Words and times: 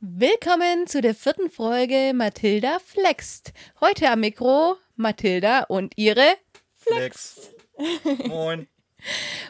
Willkommen 0.00 0.86
zu 0.86 1.00
der 1.00 1.14
vierten 1.14 1.50
Folge 1.50 2.12
Mathilda 2.14 2.78
Flext. 2.78 3.52
Heute 3.80 4.08
am 4.10 4.20
Mikro 4.20 4.76
Mathilda 4.96 5.64
und 5.64 5.92
ihre 5.96 6.36
Flex. 6.76 7.50
Moin. 8.26 8.66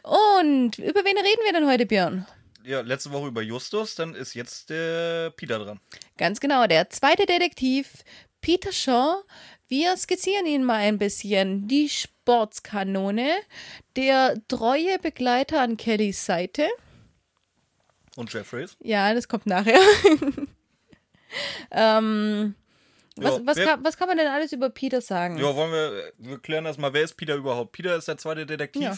Und 0.03 0.79
über 0.79 1.05
wen 1.05 1.17
reden 1.17 1.41
wir 1.45 1.53
denn 1.53 1.69
heute, 1.69 1.87
Björn? 1.87 2.27
Ja, 2.65 2.81
letzte 2.81 3.11
Woche 3.13 3.29
über 3.29 3.43
Justus, 3.43 3.95
dann 3.95 4.15
ist 4.15 4.35
jetzt 4.35 4.71
der 4.71 5.31
Peter 5.31 5.59
dran. 5.59 5.81
Ganz 6.19 6.41
genau, 6.41 6.67
der 6.67 6.91
zweite 6.91 7.27
Detektiv, 7.27 8.05
Peter 8.41 8.73
Shaw. 8.73 9.23
Wir 9.69 9.97
skizzieren 9.97 10.47
ihn 10.47 10.65
mal 10.65 10.77
ein 10.77 10.99
bisschen. 10.99 11.69
Die 11.69 11.89
Sportskanone, 11.89 13.35
der 13.97 14.35
treue 14.49 14.99
Begleiter 14.99 15.61
an 15.61 15.77
Kellys 15.77 16.27
Seite. 16.27 16.69
Und 18.21 18.31
Jeffreys? 18.33 18.77
Ja, 18.81 19.15
das 19.15 19.29
kommt 19.29 19.47
nachher. 19.47 19.79
ähm, 21.71 22.55
was, 23.17 23.39
Ja, 23.39 23.47
was, 23.47 23.57
wer- 23.57 23.67
kann, 23.67 23.85
was 23.85 23.97
kann 23.97 24.09
man 24.09 24.19
denn 24.19 24.27
alles 24.29 24.53
über 24.53 24.71
Peter 24.71 25.01
sagen? 25.01 25.39
Ja, 25.39 25.55
wollen 25.55 25.73
wir, 25.73 26.13
wir 26.19 26.39
klären 26.39 26.65
das 26.65 26.79
mal. 26.79 26.93
Wer 26.93 27.03
ist 27.03 27.15
Peter 27.17 27.35
überhaupt? 27.35 27.73
Peter 27.73 27.97
ist 27.97 28.09
der 28.09 28.19
zweite 28.19 28.45
Detektiv. 28.47 28.83
Ja. 28.83 28.97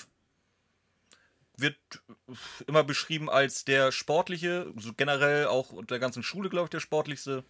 Wird 1.56 1.77
immer 2.66 2.82
beschrieben 2.82 3.28
als 3.30 3.64
der 3.64 3.92
sportliche, 3.92 4.66
so 4.78 4.92
generell 4.94 5.46
auch 5.46 5.84
der 5.84 5.98
ganzen 5.98 6.22
Schule, 6.22 6.48
glaube 6.48 6.66
ich, 6.66 6.70
der 6.70 6.80
sportlichste. 6.80 7.44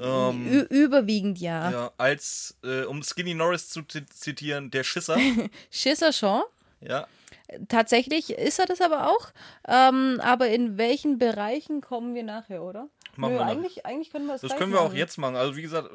Ähm, 0.00 0.46
überwiegend 0.70 1.38
ja. 1.38 1.70
ja, 1.70 1.92
als, 1.98 2.56
äh, 2.64 2.84
um 2.84 3.02
Skinny 3.02 3.34
Norris 3.34 3.68
zu 3.68 3.82
zi- 3.82 4.06
zitieren, 4.06 4.70
der 4.70 4.84
Schisser. 4.84 5.18
Schisser 5.70 6.12
Shaw. 6.12 6.44
ja, 6.80 7.06
Tatsächlich 7.68 8.30
ist 8.30 8.58
er 8.58 8.66
das 8.66 8.80
aber 8.80 9.08
auch. 9.10 9.30
Ähm, 9.68 10.20
aber 10.22 10.48
in 10.48 10.78
welchen 10.78 11.18
Bereichen 11.18 11.80
kommen 11.80 12.14
wir 12.14 12.22
nachher, 12.22 12.62
oder? 12.62 12.88
Machen 13.16 13.32
Nö, 13.34 13.38
wir 13.40 13.44
nach- 13.44 13.52
eigentlich, 13.52 13.84
eigentlich 13.84 14.10
können 14.10 14.26
wir 14.26 14.34
es 14.36 14.40
Das 14.40 14.48
gleich 14.50 14.58
können 14.58 14.72
wir 14.72 14.80
auch 14.80 14.84
machen. 14.86 14.96
jetzt 14.96 15.18
machen. 15.18 15.36
Also 15.36 15.54
wie 15.56 15.60
gesagt, 15.62 15.90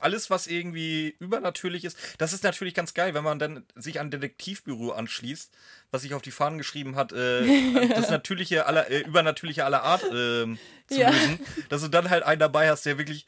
alles, 0.00 0.30
was 0.30 0.46
irgendwie 0.46 1.14
übernatürlich 1.18 1.84
ist, 1.84 1.98
das 2.16 2.32
ist 2.32 2.44
natürlich 2.44 2.72
ganz 2.72 2.94
geil, 2.94 3.12
wenn 3.12 3.24
man 3.24 3.38
dann 3.38 3.66
sich 3.74 4.00
an 4.00 4.06
ein 4.06 4.10
Detektivbüro 4.10 4.92
anschließt, 4.92 5.52
was 5.90 6.00
sich 6.02 6.14
auf 6.14 6.22
die 6.22 6.30
Fahnen 6.30 6.56
geschrieben 6.56 6.96
hat, 6.96 7.12
äh, 7.12 7.46
das 7.94 8.08
natürliche 8.08 8.64
aller, 8.64 8.90
äh, 8.90 9.00
übernatürliche 9.00 9.66
aller 9.66 9.82
Art 9.82 10.02
ähm, 10.10 10.58
zu 10.86 11.00
Ja. 11.00 11.10
lösen, 11.10 11.40
dass 11.68 11.82
du 11.82 11.88
dann 11.88 12.08
halt 12.08 12.22
einen 12.22 12.40
dabei 12.40 12.70
hast, 12.70 12.86
der 12.86 12.96
wirklich 12.96 13.26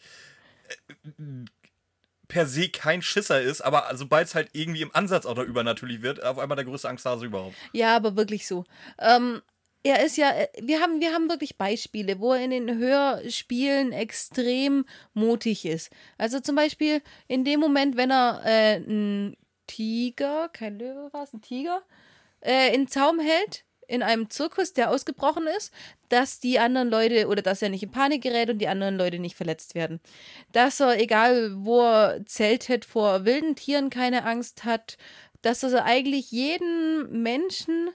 äh, 1.05 1.13
per 2.35 2.49
se 2.49 2.69
kein 2.69 3.01
Schisser 3.01 3.41
ist, 3.41 3.61
aber 3.61 3.89
sobald 3.95 4.27
es 4.27 4.35
halt 4.35 4.49
irgendwie 4.55 4.83
im 4.83 4.93
Ansatz 4.93 5.25
auch 5.25 5.37
noch 5.37 5.45
übernatürlich 5.45 6.03
wird, 6.03 6.25
auf 6.25 6.37
einmal 6.37 6.57
der 6.57 6.65
größte 6.65 6.89
Angsthase 6.89 7.27
überhaupt. 7.27 7.55
Ja, 7.73 7.95
aber 7.95 8.17
wirklich 8.17 8.49
so. 8.49 8.65
Ähm, 8.99 9.41
er 9.85 10.05
ist 10.05 10.17
ja, 10.17 10.33
äh, 10.33 10.49
wir 10.61 10.81
haben, 10.81 11.01
wir 11.01 11.13
haben 11.13 11.29
wirklich 11.29 11.57
Beispiele, 11.59 12.19
wo 12.19 12.33
er 12.33 12.45
in 12.45 12.51
den 12.51 12.77
Hörspielen 12.77 13.93
extrem 13.93 14.85
mutig 15.13 15.65
ist. 15.65 15.93
Also 16.19 16.41
zum 16.41 16.57
Beispiel 16.57 17.03
in 17.29 17.45
dem 17.45 17.61
Moment, 17.61 17.97
wenn 17.97 18.11
er 18.11 18.43
äh, 18.45 18.75
einen 18.79 19.37
Tiger, 19.69 20.49
kein 20.53 20.77
Löwe 20.77 21.13
war 21.13 21.23
es, 21.23 21.33
ein 21.33 21.41
Tiger, 21.41 21.85
äh, 22.41 22.75
in 22.75 22.89
Zaum 22.89 23.21
hält, 23.21 23.65
in 23.89 24.03
einem 24.03 24.31
Zirkus, 24.31 24.73
der 24.73 24.91
ausgebrochen 24.91 25.47
ist, 25.57 25.73
dass 26.09 26.41
die 26.41 26.59
anderen 26.59 26.91
Leute 26.91 27.29
oder 27.29 27.43
dass 27.43 27.63
er 27.63 27.69
nicht 27.69 27.83
in 27.83 27.91
Panik 27.91 28.23
gerät 28.23 28.51
und 28.51 28.59
die 28.59 28.69
anderen 28.69 28.97
Leute 28.97 29.19
nicht 29.19 29.37
verletzt 29.37 29.75
werden. 29.75 30.01
Dass 30.53 30.81
er, 30.81 31.01
egal 31.01 31.53
wo 31.57 31.83
er 31.83 32.27
zeltet, 32.27 32.85
vor 32.85 33.25
wilden 33.25 33.57
Tieren 33.57 33.91
keine 33.91 34.25
Angst 34.25 34.65
hat, 34.65 34.97
dass 35.43 35.63
er 35.63 35.85
eigentlich 35.85 36.31
jeden 36.31 37.23
Menschen 37.23 37.91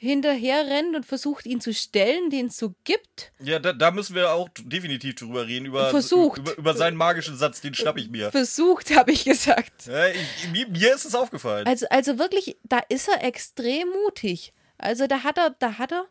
hinterher 0.00 0.66
rennt 0.66 0.96
und 0.96 1.04
versucht, 1.04 1.44
ihn 1.44 1.60
zu 1.60 1.74
stellen, 1.74 2.30
den 2.30 2.46
es 2.46 2.56
so 2.56 2.74
gibt. 2.84 3.32
Ja, 3.38 3.58
da, 3.58 3.74
da 3.74 3.90
müssen 3.90 4.14
wir 4.14 4.32
auch 4.32 4.48
definitiv 4.62 5.16
drüber 5.16 5.46
reden, 5.46 5.66
über, 5.66 5.90
Versucht. 5.90 6.38
über, 6.38 6.56
über 6.56 6.74
seinen 6.74 6.96
magischen 6.96 7.36
Satz, 7.36 7.60
den 7.60 7.74
schnapp 7.74 7.98
ich 7.98 8.08
mir. 8.08 8.30
Versucht, 8.30 8.96
habe 8.96 9.12
ich 9.12 9.24
gesagt. 9.24 9.86
Ja, 9.86 10.06
ich, 10.06 10.50
mir, 10.52 10.66
mir 10.68 10.94
ist 10.94 11.04
es 11.04 11.14
aufgefallen. 11.14 11.66
Also, 11.66 11.86
also 11.90 12.18
wirklich, 12.18 12.56
da 12.62 12.78
ist 12.88 13.08
er 13.08 13.22
extrem 13.24 13.90
mutig. 13.90 14.54
Also 14.80 15.06
da 15.06 15.22
hat 15.22 15.38
er, 15.38 15.50
da 15.58 15.78
hat 15.78 15.92
er 15.92 16.06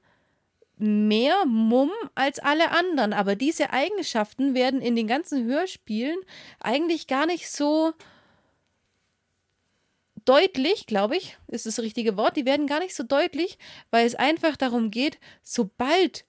mehr 0.77 1.45
Mumm 1.45 1.91
als 2.15 2.39
alle 2.39 2.71
anderen. 2.71 3.13
Aber 3.13 3.35
diese 3.35 3.71
Eigenschaften 3.71 4.53
werden 4.53 4.81
in 4.81 4.95
den 4.95 5.07
ganzen 5.07 5.45
Hörspielen 5.45 6.19
eigentlich 6.59 7.07
gar 7.07 7.25
nicht 7.25 7.49
so 7.51 7.93
deutlich, 10.25 10.85
glaube 10.85 11.17
ich, 11.17 11.37
ist 11.47 11.65
das 11.65 11.79
richtige 11.79 12.15
Wort. 12.17 12.37
Die 12.37 12.45
werden 12.45 12.67
gar 12.67 12.79
nicht 12.79 12.95
so 12.95 13.03
deutlich, 13.03 13.57
weil 13.91 14.05
es 14.05 14.15
einfach 14.15 14.55
darum 14.55 14.91
geht, 14.91 15.19
sobald 15.43 16.25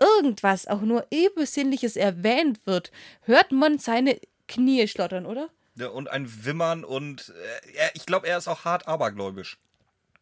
irgendwas 0.00 0.66
auch 0.66 0.80
nur 0.80 1.06
Übersinnliches 1.12 1.96
erwähnt 1.96 2.66
wird, 2.66 2.90
hört 3.22 3.52
man 3.52 3.78
seine 3.78 4.18
Knie 4.48 4.88
schlottern, 4.88 5.26
oder? 5.26 5.48
Ja, 5.76 5.88
und 5.88 6.08
ein 6.08 6.44
Wimmern 6.44 6.84
und 6.84 7.32
äh, 7.74 7.90
ich 7.94 8.04
glaube, 8.04 8.26
er 8.26 8.38
ist 8.38 8.48
auch 8.48 8.64
hart 8.64 8.88
abergläubisch. 8.88 9.58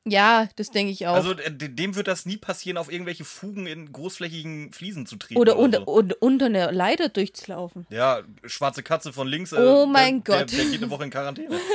Ja, 0.06 0.48
das 0.56 0.70
denke 0.70 0.92
ich 0.92 1.06
auch. 1.06 1.14
Also 1.14 1.32
äh, 1.32 1.50
de- 1.52 1.68
dem 1.68 1.94
wird 1.94 2.08
das 2.08 2.24
nie 2.24 2.38
passieren, 2.38 2.78
auf 2.78 2.90
irgendwelche 2.90 3.24
Fugen 3.24 3.66
in 3.66 3.92
großflächigen 3.92 4.72
Fliesen 4.72 5.04
zu 5.06 5.16
treten. 5.16 5.38
Oder 5.38 5.56
unter, 5.58 5.80
so. 5.80 5.84
unter, 5.84 6.16
unter 6.20 6.46
einer 6.46 6.72
Leiter 6.72 7.10
durchzulaufen. 7.10 7.86
Ja, 7.90 8.22
schwarze 8.44 8.82
Katze 8.82 9.12
von 9.12 9.28
links. 9.28 9.52
äh, 9.52 9.56
Oh 9.60 9.84
mein 9.86 10.24
der, 10.24 10.38
Gott. 10.40 10.50
Der, 10.52 10.58
der 10.58 10.70
geht 10.70 10.82
eine 10.82 10.90
Woche 10.90 11.04
in 11.04 11.10
Quarantäne. 11.10 11.58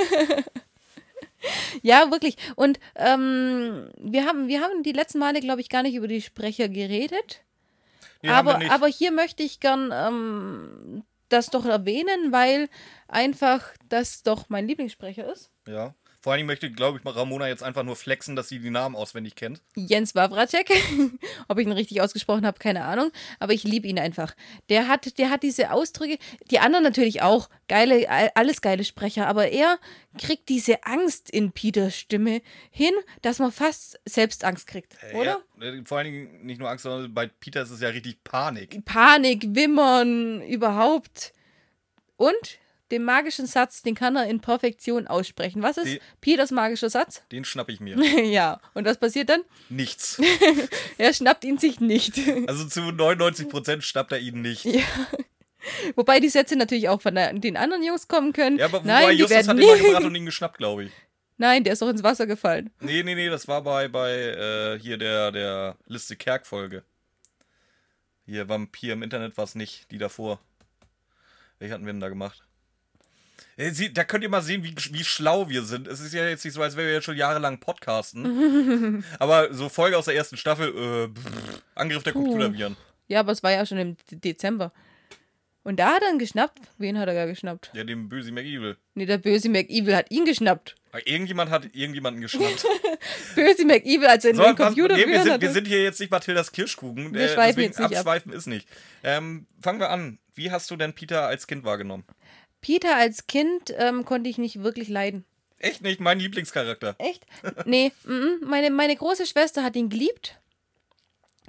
Ja, 1.84 2.10
wirklich. 2.10 2.38
Und 2.56 2.80
ähm, 2.96 3.90
wir, 4.00 4.26
haben, 4.26 4.48
wir 4.48 4.62
haben 4.62 4.82
die 4.82 4.94
letzten 4.94 5.20
Male, 5.20 5.40
glaube 5.42 5.62
ich, 5.62 5.70
gar 5.70 5.84
nicht 5.84 5.94
über 5.94 6.08
die 6.08 6.22
Sprecher 6.22 6.70
geredet. 6.70 7.44
Nee, 8.24 8.30
haben 8.30 8.48
wir 8.48 8.52
aber, 8.54 8.60
nicht. 8.64 8.72
aber 8.72 8.88
hier 8.88 9.12
möchte 9.12 9.44
ich 9.44 9.60
gern 9.60 9.92
ähm, 9.94 11.04
das 11.30 11.48
doch 11.52 11.66
erwähnen, 11.66 12.32
weil 12.32 12.68
einfach 13.08 13.62
das 13.90 14.24
doch 14.24 14.46
mein 14.50 14.68
Lieblingssprecher 14.68 15.32
ist. 15.32 15.52
ja. 15.68 15.94
Vor 16.26 16.32
allen 16.32 16.40
Dingen 16.40 16.48
möchte, 16.48 16.72
glaube 16.72 16.98
ich, 16.98 17.06
Ramona 17.06 17.48
jetzt 17.48 17.62
einfach 17.62 17.84
nur 17.84 17.96
flexen, 17.96 18.36
dass 18.36 18.50
sie 18.50 18.58
die 18.58 18.72
Namen 18.72 18.96
auswendig 18.96 19.36
kennt. 19.36 19.62
Jens 19.76 20.16
Wawracek. 20.16 20.72
Ob 21.48 21.60
ich 21.60 21.68
ihn 21.68 21.72
richtig 21.72 22.02
ausgesprochen 22.02 22.48
habe, 22.48 22.58
keine 22.58 22.84
Ahnung. 22.84 23.12
Aber 23.38 23.54
ich 23.54 23.64
liebe 23.64 23.88
ihn 23.88 24.00
einfach. 24.00 24.34
Der 24.70 24.88
hat, 24.88 25.20
der 25.20 25.30
hat 25.30 25.44
diese 25.44 25.70
Ausdrücke, 25.70 26.18
die 26.50 26.58
anderen 26.58 26.84
natürlich 26.84 27.22
auch. 27.22 27.48
Geile, 27.68 28.08
alles 28.34 28.62
geile 28.62 28.84
Sprecher. 28.86 29.28
Aber 29.28 29.50
er 29.50 29.78
kriegt 30.18 30.50
diese 30.50 30.84
Angst 30.84 31.30
in 31.30 31.52
Peters 31.52 31.96
Stimme 31.96 32.42
hin, 32.72 32.94
dass 33.22 33.38
man 33.38 33.52
fast 33.52 34.00
selbst 34.06 34.46
Angst 34.46 34.66
kriegt. 34.66 34.98
Oder? 35.14 35.44
Ja, 35.62 35.68
äh, 35.68 35.84
vor 35.86 36.00
allen 36.00 36.12
Dingen 36.12 36.44
nicht 36.44 36.60
nur 36.60 36.72
Angst, 36.72 36.86
sondern 36.86 37.14
bei 37.14 37.28
Peter 37.28 37.62
ist 37.62 37.70
es 37.70 37.82
ja 37.82 37.90
richtig 37.90 38.24
Panik. 38.24 38.84
Panik, 38.84 39.46
Wimmern, 39.50 40.42
überhaupt. 40.42 41.34
Und 42.18 42.58
den 42.92 43.04
magischen 43.04 43.48
Satz, 43.48 43.82
den 43.82 43.96
kann 43.96 44.16
er 44.16 44.28
in 44.28 44.42
Perfektion 44.42 45.08
aussprechen. 45.08 45.64
Was 45.64 45.78
ist 45.78 45.88
Die- 45.88 46.02
Peters 46.22 46.52
magischer 46.52 46.90
Satz? 46.90 47.24
Den 47.32 47.44
schnapp 47.46 47.70
ich 47.70 47.80
mir. 47.80 47.98
ja. 48.26 48.60
Und 48.74 48.86
was 48.86 48.98
passiert 48.98 49.30
dann? 49.30 49.42
Nichts. 49.70 50.22
Er 50.98 51.14
schnappt 51.14 51.44
ihn 51.44 51.58
sich 51.58 51.80
nicht. 51.80 52.18
Also 52.48 52.66
zu 52.68 52.82
99% 52.82 53.82
schnappt 53.82 54.12
er 54.12 54.20
ihn 54.20 54.42
nicht. 54.42 54.66
Ja. 54.66 54.84
Wobei 55.96 56.20
die 56.20 56.30
Sätze 56.30 56.56
natürlich 56.56 56.90
auch 56.90 57.02
von 57.02 57.16
den 57.16 57.58
anderen 57.58 57.84
Jungs 57.84 58.08
kommen 58.08 58.34
können. 58.34 58.60
Ja, 58.60 58.66
aber 58.66 58.80
wobei 58.80 58.88
Nein, 58.88 59.10
die 59.16 59.22
Justus 59.24 59.48
hat 59.48 59.58
ihn 59.58 59.66
mal 59.66 59.78
gebracht 59.80 60.04
und 60.04 60.16
ihn 60.16 60.26
geschnappt, 60.26 60.58
glaube 60.60 60.86
ich. 60.86 60.92
Nein, 61.38 61.64
der 61.64 61.74
ist 61.74 61.82
doch 61.82 61.90
ins 61.90 62.04
Wasser 62.04 62.28
gefallen. 62.28 62.72
Nee, 62.80 63.04
nee, 63.04 63.16
nee, 63.16 63.30
das 63.30 63.48
war 63.48 63.62
bei, 63.64 63.88
bei 63.88 64.12
äh, 64.14 64.80
hier 64.80 64.98
der, 64.98 65.32
der 65.32 65.76
Liste 65.88 66.16
Kerk-Folge. 66.16 66.84
Hier, 68.26 68.48
Vampir 68.48 68.94
im 68.94 69.04
Internet 69.04 69.36
war 69.38 69.44
es 69.44 69.56
nicht, 69.56 69.92
die 69.92 69.98
davor. 69.98 70.40
Welche 71.60 71.74
hatten 71.74 71.86
wir 71.86 71.94
denn 71.94 72.00
da 72.00 72.10
gemacht? 72.10 72.46
Äh, 73.58 73.72
da 73.94 74.04
könnt 74.04 74.24
ihr 74.24 74.30
mal 74.30 74.42
sehen, 74.42 74.64
wie, 74.64 74.76
wie 74.92 75.04
schlau 75.04 75.48
wir 75.50 75.64
sind. 75.64 75.88
Es 75.88 76.00
ist 76.02 76.14
ja 76.14 76.28
jetzt 76.28 76.44
nicht 76.44 76.54
so, 76.54 76.62
als 76.62 76.76
wären 76.76 76.88
wir 76.88 76.94
jetzt 76.96 77.06
schon 77.06 77.16
jahrelang 77.18 77.60
podcasten. 77.60 79.04
Aber 79.20 79.54
so 79.54 79.70
Folge 79.70 79.98
aus 79.98 80.06
der 80.06 80.16
ersten 80.16 80.38
Staffel, 80.38 80.70
äh, 80.70 81.08
pff, 81.08 81.62
Angriff 81.76 82.04
der 82.04 82.14
Computerviren. 82.14 82.76
Ja, 83.08 83.20
aber 83.20 83.32
es 83.34 83.44
war 83.44 83.52
ja 83.52 83.66
schon 83.68 83.78
im 83.78 83.98
De- 84.12 84.18
Dezember. 84.20 84.72
Und 85.64 85.78
da 85.80 85.94
hat 85.96 86.02
er 86.04 86.12
ihn 86.12 86.18
geschnappt. 86.20 86.60
Wen 86.80 86.98
hat 86.98 87.08
er 87.08 87.14
da 87.14 87.26
geschnappt? 87.28 87.72
Ja, 87.74 87.84
dem 87.84 88.10
böse 88.10 88.32
McEvil. 88.32 88.78
Nee, 88.96 89.06
der 89.06 89.20
böse 89.20 89.48
McEvil 89.50 89.96
hat 89.96 90.10
ihn 90.12 90.26
geschnappt. 90.26 90.76
Aber 90.92 91.06
Irgendjemand 91.08 91.52
hat 91.52 91.66
irgendjemanden 91.76 92.22
geschnappt. 92.22 92.66
Böse 93.36 93.66
McEvil, 93.66 94.06
also 94.08 94.30
in 94.30 94.36
So, 94.38 94.44
den 94.44 94.58
was- 94.58 94.66
Computer 94.68 94.96
nee, 94.96 95.06
wir, 95.08 95.22
sind, 95.24 95.42
wir 95.42 95.52
sind 95.52 95.68
hier 95.68 95.84
jetzt 95.84 96.00
nicht 96.00 96.10
Mathildas 96.12 96.52
Kirschkuchen. 96.52 97.14
Wir 97.14 97.28
schweifen 97.28 97.48
deswegen 97.48 97.68
jetzt 97.72 97.80
nicht 97.80 97.86
ab. 97.92 97.98
abschweifen 97.98 98.32
ist 98.34 98.48
nicht. 98.48 98.68
Ähm, 99.04 99.46
fangen 99.62 99.80
wir 99.80 99.90
an. 99.90 100.18
Wie 100.34 100.50
hast 100.52 100.70
du 100.72 100.76
denn 100.78 100.94
Peter 100.94 101.28
als 101.28 101.46
Kind 101.48 101.64
wahrgenommen? 101.64 102.06
Peter 102.66 102.96
als 102.96 103.28
Kind 103.28 103.72
ähm, 103.78 104.06
konnte 104.06 104.28
ich 104.28 104.40
nicht 104.40 104.64
wirklich 104.64 104.90
leiden. 104.90 105.24
Echt 105.60 105.84
nicht 105.84 106.00
mein 106.00 106.20
Lieblingscharakter. 106.20 106.96
Echt? 106.98 107.24
Nee, 107.66 107.92
mm, 108.06 108.44
meine, 108.44 108.72
meine 108.72 108.96
große 108.96 109.28
Schwester 109.28 109.64
hat 109.64 109.76
ihn 109.76 109.90
geliebt. 109.90 110.40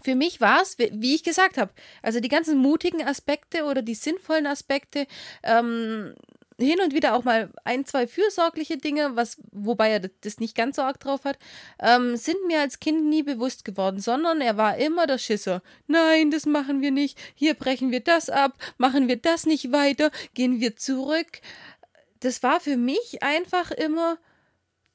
Für 0.04 0.14
mich 0.14 0.42
war 0.42 0.60
es, 0.60 0.78
wie 0.78 0.90
wie 0.92 1.14
ich 1.14 1.24
gesagt 1.24 1.56
habe, 1.56 1.72
also 2.02 2.20
die 2.20 2.28
ganzen 2.28 2.58
mutigen 2.58 3.02
Aspekte 3.02 3.64
oder 3.64 3.80
die 3.80 3.94
sinnvollen 3.94 4.46
Aspekte, 4.46 5.06
ähm, 5.42 6.14
hin 6.58 6.80
und 6.80 6.94
wieder 6.94 7.14
auch 7.14 7.24
mal 7.24 7.50
ein, 7.64 7.84
zwei 7.84 8.06
fürsorgliche 8.06 8.78
Dinge, 8.78 9.14
was, 9.14 9.36
wobei 9.52 9.90
er 9.90 10.00
das 10.00 10.40
nicht 10.40 10.56
ganz 10.56 10.76
so 10.76 10.82
arg 10.82 10.98
drauf 11.00 11.24
hat, 11.24 11.38
ähm, 11.80 12.16
sind 12.16 12.46
mir 12.46 12.60
als 12.60 12.80
Kind 12.80 13.04
nie 13.04 13.22
bewusst 13.22 13.64
geworden, 13.64 14.00
sondern 14.00 14.40
er 14.40 14.56
war 14.56 14.78
immer 14.78 15.06
der 15.06 15.18
Schisser. 15.18 15.62
Nein, 15.86 16.30
das 16.30 16.46
machen 16.46 16.80
wir 16.80 16.90
nicht. 16.90 17.18
Hier 17.34 17.54
brechen 17.54 17.90
wir 17.90 18.00
das 18.00 18.30
ab, 18.30 18.54
machen 18.78 19.08
wir 19.08 19.16
das 19.16 19.44
nicht 19.44 19.72
weiter, 19.72 20.10
gehen 20.34 20.60
wir 20.60 20.76
zurück. 20.76 21.40
Das 22.20 22.42
war 22.42 22.60
für 22.60 22.78
mich 22.78 23.22
einfach 23.22 23.70
immer 23.70 24.18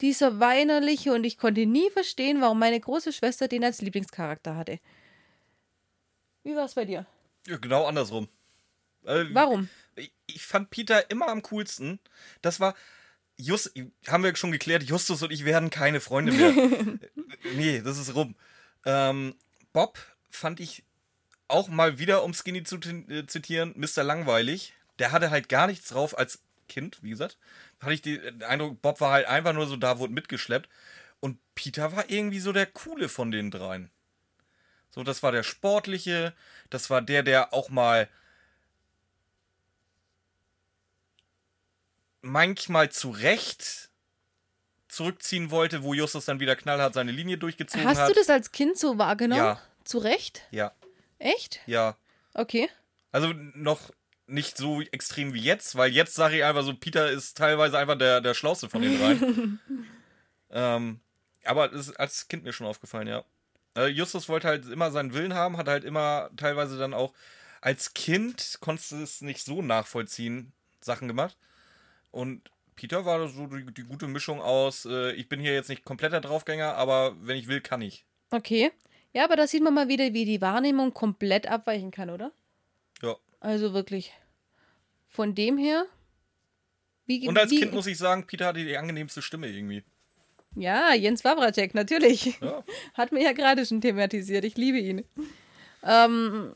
dieser 0.00 0.40
weinerliche 0.40 1.12
und 1.12 1.22
ich 1.22 1.38
konnte 1.38 1.64
nie 1.64 1.88
verstehen, 1.90 2.40
warum 2.40 2.58
meine 2.58 2.80
große 2.80 3.12
Schwester 3.12 3.46
den 3.46 3.62
als 3.62 3.80
Lieblingscharakter 3.80 4.56
hatte. 4.56 4.80
Wie 6.42 6.56
war 6.56 6.64
es 6.64 6.74
bei 6.74 6.84
dir? 6.84 7.06
Ja, 7.46 7.56
genau 7.56 7.86
andersrum. 7.86 8.28
Äh, 9.04 9.26
warum? 9.32 9.68
Ich, 10.26 10.42
fand 10.42 10.70
Peter 10.70 11.10
immer 11.10 11.28
am 11.28 11.42
coolsten. 11.42 11.98
Das 12.40 12.60
war, 12.60 12.74
Just, 13.36 13.72
haben 14.06 14.22
wir 14.22 14.36
schon 14.36 14.52
geklärt, 14.52 14.82
Justus 14.82 15.22
und 15.22 15.32
ich 15.32 15.44
werden 15.44 15.70
keine 15.70 16.00
Freunde 16.00 16.32
mehr. 16.32 16.52
nee, 17.56 17.80
das 17.80 17.98
ist 17.98 18.14
rum. 18.14 18.36
Ähm, 18.84 19.34
Bob 19.72 19.98
fand 20.30 20.60
ich 20.60 20.84
auch 21.48 21.68
mal 21.68 21.98
wieder, 21.98 22.22
um 22.24 22.34
Skinny 22.34 22.62
zu 22.62 22.76
äh, 22.76 23.26
zitieren, 23.26 23.74
Mr. 23.76 24.02
Langweilig. 24.02 24.74
Der 24.98 25.12
hatte 25.12 25.30
halt 25.30 25.48
gar 25.48 25.66
nichts 25.66 25.88
drauf 25.88 26.16
als 26.16 26.40
Kind, 26.68 27.02
wie 27.02 27.10
gesagt. 27.10 27.38
Hatte 27.80 27.94
ich 27.94 28.02
den 28.02 28.42
Eindruck, 28.42 28.80
Bob 28.80 29.00
war 29.00 29.12
halt 29.12 29.26
einfach 29.26 29.52
nur 29.52 29.66
so 29.66 29.76
da, 29.76 29.98
wurde 29.98 30.12
mitgeschleppt. 30.12 30.68
Und 31.20 31.38
Peter 31.54 31.94
war 31.94 32.10
irgendwie 32.10 32.40
so 32.40 32.52
der 32.52 32.66
Coole 32.66 33.08
von 33.08 33.30
den 33.30 33.50
dreien. 33.50 33.90
So, 34.90 35.02
das 35.02 35.22
war 35.22 35.32
der 35.32 35.42
Sportliche, 35.42 36.34
das 36.68 36.90
war 36.90 37.00
der, 37.00 37.22
der 37.22 37.54
auch 37.54 37.70
mal 37.70 38.08
manchmal 42.22 42.90
zu 42.90 43.10
Recht 43.10 43.90
zurückziehen 44.88 45.50
wollte, 45.50 45.82
wo 45.82 45.94
Justus 45.94 46.26
dann 46.26 46.40
wieder 46.40 46.56
knallhart 46.56 46.94
seine 46.94 47.12
Linie 47.12 47.38
durchgezogen 47.38 47.86
Hast 47.86 47.98
hat. 47.98 48.08
Hast 48.08 48.10
du 48.10 48.20
das 48.20 48.30
als 48.30 48.52
Kind 48.52 48.78
so 48.78 48.98
wahrgenommen? 48.98 49.42
Ja. 49.42 49.60
Zu 49.84 49.98
Recht? 49.98 50.42
Ja. 50.50 50.72
Echt? 51.18 51.60
Ja. 51.66 51.96
Okay. 52.34 52.68
Also 53.10 53.32
noch 53.32 53.90
nicht 54.26 54.56
so 54.56 54.80
extrem 54.80 55.34
wie 55.34 55.40
jetzt, 55.40 55.76
weil 55.76 55.92
jetzt 55.92 56.14
sage 56.14 56.36
ich 56.36 56.44
einfach 56.44 56.62
so, 56.62 56.74
Peter 56.74 57.10
ist 57.10 57.36
teilweise 57.36 57.78
einfach 57.78 57.98
der, 57.98 58.20
der 58.20 58.34
Schlauste 58.34 58.68
von 58.68 58.82
den 58.82 58.98
dreien. 58.98 59.60
ähm, 60.50 61.00
aber 61.44 61.68
das 61.68 61.88
ist 61.88 62.00
als 62.00 62.28
Kind 62.28 62.44
mir 62.44 62.52
schon 62.52 62.66
aufgefallen, 62.66 63.08
ja. 63.08 63.24
Äh, 63.74 63.88
Justus 63.88 64.28
wollte 64.28 64.48
halt 64.48 64.66
immer 64.68 64.90
seinen 64.90 65.14
Willen 65.14 65.34
haben, 65.34 65.56
hat 65.56 65.68
halt 65.68 65.84
immer 65.84 66.30
teilweise 66.36 66.78
dann 66.78 66.94
auch 66.94 67.12
als 67.60 67.94
Kind 67.94 68.58
konntest 68.60 68.92
du 68.92 68.96
es 69.02 69.20
nicht 69.20 69.44
so 69.44 69.62
nachvollziehen, 69.62 70.52
Sachen 70.80 71.08
gemacht. 71.08 71.36
Und 72.12 72.50
Peter 72.76 73.04
war 73.04 73.28
so 73.28 73.46
die, 73.46 73.72
die 73.72 73.82
gute 73.82 74.06
Mischung 74.06 74.40
aus, 74.40 74.86
äh, 74.86 75.12
ich 75.12 75.28
bin 75.28 75.40
hier 75.40 75.54
jetzt 75.54 75.68
nicht 75.68 75.84
kompletter 75.84 76.20
Draufgänger, 76.20 76.74
aber 76.74 77.16
wenn 77.20 77.36
ich 77.36 77.48
will, 77.48 77.60
kann 77.60 77.82
ich. 77.82 78.04
Okay. 78.30 78.70
Ja, 79.12 79.24
aber 79.24 79.36
da 79.36 79.46
sieht 79.46 79.62
man 79.62 79.74
mal 79.74 79.88
wieder, 79.88 80.12
wie 80.14 80.24
die 80.24 80.40
Wahrnehmung 80.40 80.94
komplett 80.94 81.46
abweichen 81.46 81.90
kann, 81.90 82.08
oder? 82.08 82.32
Ja. 83.02 83.16
Also 83.40 83.74
wirklich. 83.74 84.12
Von 85.08 85.34
dem 85.34 85.58
her. 85.58 85.84
Wie, 87.06 87.28
Und 87.28 87.38
als 87.38 87.50
wie, 87.50 87.60
Kind 87.60 87.74
muss 87.74 87.86
ich 87.86 87.98
sagen, 87.98 88.26
Peter 88.26 88.46
hatte 88.46 88.64
die 88.64 88.76
angenehmste 88.76 89.20
Stimme 89.20 89.48
irgendwie. 89.48 89.82
Ja, 90.54 90.94
Jens 90.94 91.24
Wawracek, 91.24 91.74
natürlich. 91.74 92.38
Ja. 92.40 92.64
Hat 92.94 93.12
mir 93.12 93.22
ja 93.22 93.32
gerade 93.32 93.66
schon 93.66 93.80
thematisiert. 93.80 94.44
Ich 94.44 94.56
liebe 94.56 94.78
ihn. 94.78 95.04
Ähm, 95.82 96.54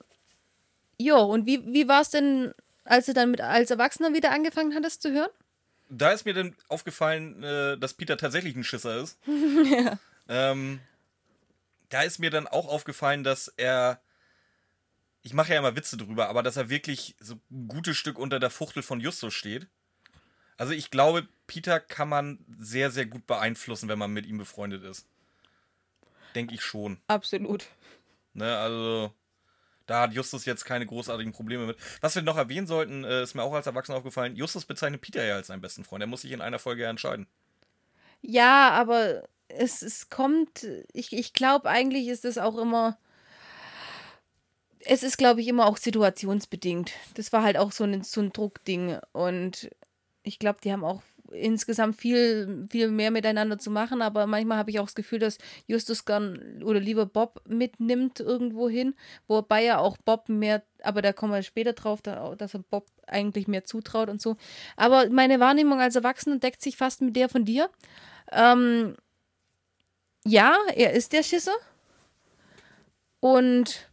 jo, 0.99 1.19
und 1.19 1.47
wie, 1.47 1.64
wie 1.73 1.88
war 1.88 2.03
es 2.03 2.11
denn, 2.11 2.53
als 2.85 3.06
du 3.06 3.14
dann 3.14 3.31
mit 3.31 3.41
als 3.41 3.70
Erwachsener 3.70 4.12
wieder 4.14 4.31
angefangen 4.31 4.75
hattest 4.75 5.03
zu 5.03 5.12
hören? 5.12 5.31
Da 5.88 6.11
ist 6.11 6.25
mir 6.25 6.35
dann 6.35 6.56
aufgefallen, 6.69 7.43
äh, 7.43 7.79
dass 7.79 7.94
Peter 7.94 8.17
tatsächlich 8.17 8.56
ein 8.56 8.65
Schisser 8.65 9.00
ist. 9.00 9.19
ja. 9.27 9.99
Ähm, 10.29 10.81
da 11.88 12.03
ist 12.03 12.19
mir 12.19 12.31
dann 12.31 12.47
auch 12.47 12.67
aufgefallen, 12.69 13.25
dass 13.25 13.49
er. 13.49 14.00
Ich 15.23 15.35
mache 15.35 15.53
ja 15.53 15.59
immer 15.59 15.75
Witze 15.75 15.97
drüber, 15.97 16.29
aber 16.29 16.44
dass 16.44 16.56
er 16.56 16.69
wirklich 16.69 17.17
so 17.19 17.35
ein 17.50 17.67
gutes 17.67 17.97
Stück 17.97 18.17
unter 18.17 18.38
der 18.38 18.50
Fuchtel 18.50 18.83
von 18.85 19.00
Justus 19.00 19.35
steht. 19.35 19.67
Also 20.56 20.73
ich 20.73 20.91
glaube, 20.91 21.27
Peter 21.49 21.81
kann 21.81 22.09
man 22.09 22.39
sehr, 22.59 22.93
sehr 22.93 23.06
gut 23.06 23.27
beeinflussen, 23.27 23.89
wenn 23.89 23.99
man 23.99 24.12
mit 24.12 24.27
ihm 24.27 24.39
befreundet 24.39 24.85
ist. 24.85 25.06
Denke 26.37 26.55
ich 26.55 26.62
schon. 26.62 26.99
Absolut. 27.09 27.67
Ne, 28.35 28.56
also 28.56 29.12
da 29.87 30.03
hat 30.03 30.12
Justus 30.12 30.44
jetzt 30.44 30.65
keine 30.65 30.87
großartigen 30.87 31.33
Probleme 31.33 31.67
mit. 31.67 31.77
Was 32.00 32.15
wir 32.15 32.23
noch 32.23 32.37
erwähnen 32.37 32.67
sollten, 32.67 33.05
äh, 33.05 33.23
ist 33.23 33.35
mir 33.35 33.43
auch 33.43 33.55
als 33.55 33.67
Erwachsener 33.67 33.99
aufgefallen, 33.99 34.37
Justus 34.37 34.65
bezeichnet 34.65 35.00
Peter 35.00 35.25
ja 35.25 35.37
als 35.37 35.47
seinen 35.47 35.61
besten 35.61 35.85
Freund. 35.85 36.03
Er 36.03 36.09
muss 36.09 36.23
sich 36.23 36.33
in 36.33 36.41
einer 36.41 36.59
Folge 36.59 36.83
ja 36.83 36.91
entscheiden. 36.91 37.27
Ja, 38.21 38.71
aber 38.71 39.25
es, 39.49 39.83
es 39.83 40.09
kommt, 40.09 40.67
ich, 40.93 41.12
ich 41.12 41.33
glaube, 41.33 41.69
eigentlich 41.69 42.09
ist 42.09 42.25
es 42.25 42.38
auch 42.38 42.59
immer, 42.59 42.99
es 44.81 45.03
ist, 45.03 45.19
glaube 45.19 45.41
ich, 45.41 45.49
immer 45.49 45.67
auch 45.67 45.77
situationsbedingt. 45.77 46.93
Das 47.15 47.32
war 47.32 47.43
halt 47.43 47.56
auch 47.56 47.73
so 47.73 47.85
ein, 47.85 48.03
so 48.03 48.21
ein 48.21 48.32
Druckding. 48.32 48.99
Und 49.12 49.71
ich 50.23 50.39
glaube, 50.39 50.61
die 50.62 50.73
haben 50.73 50.85
auch 50.85 51.03
insgesamt 51.32 51.96
viel, 51.96 52.67
viel 52.70 52.90
mehr 52.90 53.11
miteinander 53.11 53.58
zu 53.58 53.70
machen, 53.70 54.02
aber 54.02 54.26
manchmal 54.26 54.58
habe 54.58 54.70
ich 54.70 54.78
auch 54.81 54.87
das 54.87 54.94
Gefühl, 54.94 55.19
dass 55.19 55.38
Justus 55.67 56.05
gern 56.05 56.62
oder 56.62 56.81
lieber 56.81 57.06
Bob 57.06 57.43
mitnimmt 57.46 58.20
irgendwo 58.20 58.69
hin, 58.69 58.94
wobei 59.26 59.64
er 59.64 59.81
auch 59.81 59.96
Bob 59.99 60.28
mehr, 60.28 60.62
aber 60.82 61.02
da 61.02 61.12
kommen 61.12 61.32
wir 61.32 61.43
später 61.43 61.73
drauf, 61.73 62.02
dass 62.02 62.55
er 62.55 62.61
Bob 62.61 62.87
eigentlich 63.06 63.49
mehr 63.49 63.64
zutraut 63.64 64.08
und 64.08 64.20
so. 64.20 64.37
Aber 64.76 65.08
meine 65.11 65.40
Wahrnehmung 65.40 65.81
als 65.81 65.96
Erwachsener 65.96 66.38
deckt 66.38 66.62
sich 66.62 66.76
fast 66.76 67.02
mit 67.02 67.17
der 67.17 67.29
von 67.29 67.44
dir. 67.44 67.70
Ähm, 68.32 68.96
ja, 70.25 70.56
er 70.75 70.93
ist 70.93 71.12
der 71.12 71.22
Schisser. 71.22 71.55
Und 73.20 73.88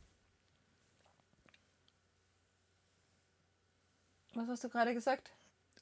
was 4.34 4.48
hast 4.48 4.64
du 4.64 4.70
gerade 4.70 4.94
gesagt? 4.94 5.32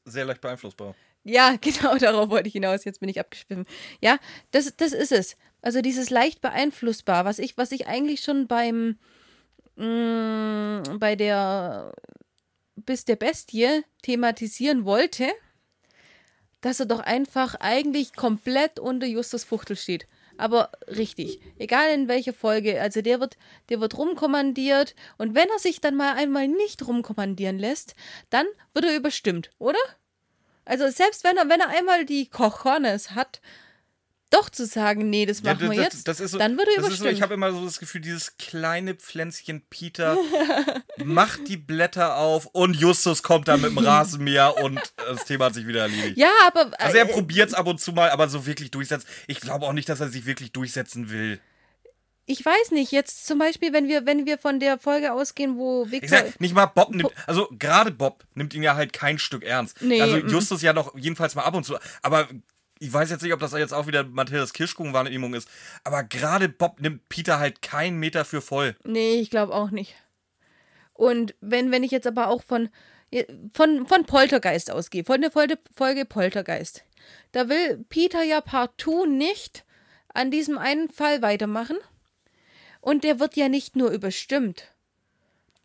Sehr 0.06 0.26
leicht 0.26 0.42
beeinflussbar. 0.42 0.96
Ja, 1.24 1.56
genau, 1.62 1.98
darauf 1.98 2.30
wollte 2.30 2.48
ich 2.48 2.54
hinaus. 2.54 2.86
Jetzt 2.86 3.00
bin 3.00 3.10
ich 3.10 3.20
abgeschwiffen. 3.20 3.66
Ja, 4.02 4.18
das, 4.52 4.76
das 4.76 4.94
ist 4.94 5.12
es. 5.12 5.38
Also 5.62 5.82
dieses 5.82 6.10
leicht 6.10 6.42
beeinflussbar, 6.42 7.26
was 7.26 7.40
ich, 7.40 7.58
was 7.58 7.72
ich 7.72 7.88
eigentlich 7.88 8.22
schon 8.22 8.48
beim 8.48 8.98
mh, 9.76 10.84
mm, 10.88 11.00
bei 11.00 11.16
der 11.16 11.94
bis 12.76 13.06
der 13.06 13.16
Bestie 13.16 13.84
thematisieren 14.02 14.86
wollte, 14.86 15.30
dass 16.62 16.80
er 16.80 16.86
doch 16.86 17.00
einfach 17.00 17.56
eigentlich 17.56 18.14
komplett 18.14 18.80
unter 18.80 19.06
Justus 19.06 19.44
Fuchtel 19.44 19.76
steht. 19.76 20.08
Aber 20.38 20.72
richtig, 20.88 21.40
egal 21.60 21.94
in 21.94 22.08
welcher 22.08 22.34
Folge, 22.34 22.82
also 22.82 23.02
der 23.02 23.20
wird, 23.20 23.38
der 23.70 23.80
wird 23.80 23.98
rumkommandiert 23.98 24.96
und 25.18 25.36
wenn 25.36 25.48
er 25.50 25.60
sich 25.60 25.82
dann 25.82 25.96
mal 25.96 26.16
einmal 26.16 26.48
nicht 26.48 26.88
rumkommandieren 26.88 27.60
lässt, 27.60 27.94
dann 28.32 28.48
wird 28.74 28.86
er 28.86 28.96
überstimmt, 28.96 29.52
oder? 29.60 29.78
Also 30.66 30.90
selbst 30.90 31.24
wenn 31.24 31.38
er, 31.38 31.50
wenn 31.50 31.60
er 31.60 31.70
einmal 31.70 32.06
die 32.06 32.28
Cojones 32.30 33.12
hat, 33.12 33.42
doch 34.32 34.50
zu 34.50 34.66
sagen, 34.66 35.10
nee, 35.10 35.26
das 35.26 35.44
machen 35.44 35.60
ja, 35.60 35.68
das, 35.68 35.76
wir 35.76 35.84
jetzt, 35.84 36.08
das 36.08 36.18
so, 36.20 36.38
dann 36.38 36.58
würde 36.58 36.72
er 36.72 36.80
überstimmen. 36.80 37.10
So, 37.10 37.16
ich 37.16 37.22
habe 37.22 37.34
immer 37.34 37.52
so 37.52 37.66
das 37.66 37.80
Gefühl, 37.80 38.00
dieses 38.00 38.38
kleine 38.38 38.96
Pflänzchen 38.96 39.62
Peter 39.70 40.18
macht 41.04 41.48
die 41.50 41.58
Blätter 41.58 42.16
auf 42.16 42.46
und 42.46 42.76
Justus 42.76 43.24
kommt 43.24 43.50
da 43.50 43.58
mit 43.58 43.72
dem 43.72 43.78
Rasenmäher 43.78 44.58
und 44.64 44.80
das 44.96 45.26
Thema 45.26 45.46
hat 45.46 45.54
sich 45.54 45.68
wieder 45.68 45.82
erledigt. 45.82 46.18
Ja, 46.18 46.32
aber... 46.48 46.72
Also 46.80 46.98
er 46.98 47.10
äh, 47.10 47.12
probiert 47.12 47.50
es 47.50 47.54
ab 47.54 47.68
und 47.68 47.82
zu 47.82 47.92
mal, 47.92 48.10
aber 48.10 48.30
so 48.30 48.46
wirklich 48.46 48.72
durchsetzt. 48.72 49.06
Ich 49.28 49.42
glaube 49.42 49.66
auch 49.66 49.74
nicht, 49.74 49.90
dass 49.90 50.00
er 50.00 50.08
sich 50.08 50.26
wirklich 50.26 50.54
durchsetzen 50.54 51.10
will 51.10 51.42
ich 52.26 52.46
weiß 52.46 52.72
nicht, 52.72 52.92
jetzt 52.92 53.26
zum 53.26 53.40
Beispiel, 53.40 53.74
wenn 53.74 53.88
wir, 53.88 54.06
wenn 54.06 54.26
wir 54.26 54.38
von 54.38 54.60
der 54.60 54.78
Folge 54.78 55.12
ausgehen, 55.12 55.58
wo 55.58 55.90
Victor. 55.90 56.04
Ich 56.04 56.10
sag, 56.10 56.42
nicht 56.42 56.54
mal 56.54 56.68
Bob 56.68 56.92
nimmt, 56.92 57.12
also 57.28 57.48
gerade 57.58 57.92
Bob 57.92 58.24
nimmt 58.36 58.54
ihn 58.54 58.64
ja 58.64 58.76
halt 58.76 58.94
kein 58.94 59.20
Stück 59.20 59.44
ernst. 59.44 59.82
Nee, 59.82 60.02
also 60.02 60.18
Justus 60.18 60.62
ja 60.62 60.74
noch 60.74 60.96
jedenfalls 60.98 61.36
mal 61.36 61.44
ab 61.44 61.56
und 61.56 61.66
zu. 61.66 61.78
Aber 62.02 62.28
ich 62.80 62.92
weiß 62.92 63.10
jetzt 63.12 63.22
nicht, 63.22 63.34
ob 63.34 63.40
das 63.40 63.54
jetzt 63.54 63.74
auch 63.74 63.88
wieder 63.88 64.04
Matthias 64.04 64.54
Kirschkuchen-Wahrnehmung 64.54 65.34
ist. 65.34 65.48
Aber 65.84 66.04
gerade 66.04 66.50
Bob 66.50 66.80
nimmt 66.80 67.08
Peter 67.10 67.38
halt 67.38 67.62
keinen 67.62 67.98
Meter 68.00 68.26
für 68.26 68.42
voll. 68.42 68.76
Nee, 68.84 69.16
ich 69.16 69.30
glaube 69.30 69.54
auch 69.54 69.70
nicht. 69.70 69.96
Und 70.94 71.36
wenn, 71.42 71.72
wenn 71.72 71.84
ich 71.84 71.92
jetzt 71.92 72.08
aber 72.08 72.28
auch 72.28 72.44
von, 72.44 72.70
von, 73.54 73.88
von 73.88 74.06
Poltergeist 74.06 74.72
ausgehe, 74.72 75.04
von 75.04 75.22
der 75.22 75.32
Folge 75.32 76.06
Poltergeist, 76.06 76.84
da 77.32 77.50
will 77.50 77.86
Peter 77.90 78.24
ja 78.24 78.42
partout 78.42 79.06
nicht 79.06 79.66
an 80.14 80.32
diesem 80.32 80.58
einen 80.58 80.90
Fall 80.90 81.22
weitermachen. 81.22 81.78
Und 82.82 83.04
der 83.04 83.20
wird 83.20 83.36
ja 83.36 83.48
nicht 83.48 83.76
nur 83.76 83.92
überstimmt, 83.92 84.66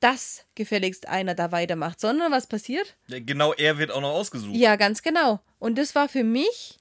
dass 0.01 0.45
gefälligst 0.55 1.09
einer 1.09 1.35
da 1.35 1.51
weitermacht, 1.53 1.99
sondern 1.99 2.31
was 2.31 2.47
passiert? 2.47 2.97
Ja, 3.09 3.19
genau, 3.21 3.53
er 3.55 3.79
wird 3.79 3.91
auch 3.91 4.03
noch 4.03 4.13
ausgesucht. 4.13 4.55
Ja, 4.55 4.77
ganz 4.77 5.03
genau. 5.03 5.41
Und 5.59 5.79
das 5.79 5.95
war 5.95 6.09
für 6.09 6.25
mich 6.25 6.79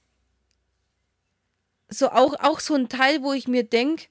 so 1.88 2.10
auch, 2.10 2.34
auch 2.40 2.60
so 2.60 2.74
ein 2.74 2.88
Teil, 2.88 3.22
wo 3.22 3.32
ich 3.32 3.48
mir 3.48 3.64
denke, 3.64 4.06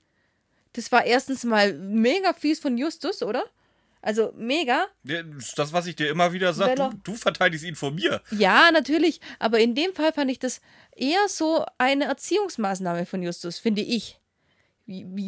das 0.73 0.91
war 0.91 1.05
erstens 1.05 1.43
mal 1.43 1.73
mega 1.73 2.33
fies 2.33 2.59
von 2.59 2.77
Justus, 2.77 3.21
oder? 3.21 3.43
Also 4.01 4.33
mega. 4.35 4.85
Das, 5.55 5.73
was 5.73 5.87
ich 5.87 5.95
dir 5.95 6.09
immer 6.09 6.31
wieder 6.31 6.53
sage, 6.53 6.75
du, 6.75 6.91
du 7.03 7.15
verteidigst 7.15 7.65
ihn 7.65 7.75
vor 7.75 7.91
mir. 7.91 8.21
Ja, 8.29 8.69
natürlich. 8.71 9.19
Aber 9.39 9.59
in 9.59 9.73
dem 9.73 9.93
Fall 9.95 10.13
fand 10.13 10.29
ich 10.29 10.37
das 10.37 10.61
eher 10.95 11.27
so 11.27 11.65
eine 11.77 12.05
Erziehungsmaßnahme 12.05 13.05
von 13.05 13.23
Justus, 13.23 13.57
finde 13.57 13.81
ich. 13.81 14.19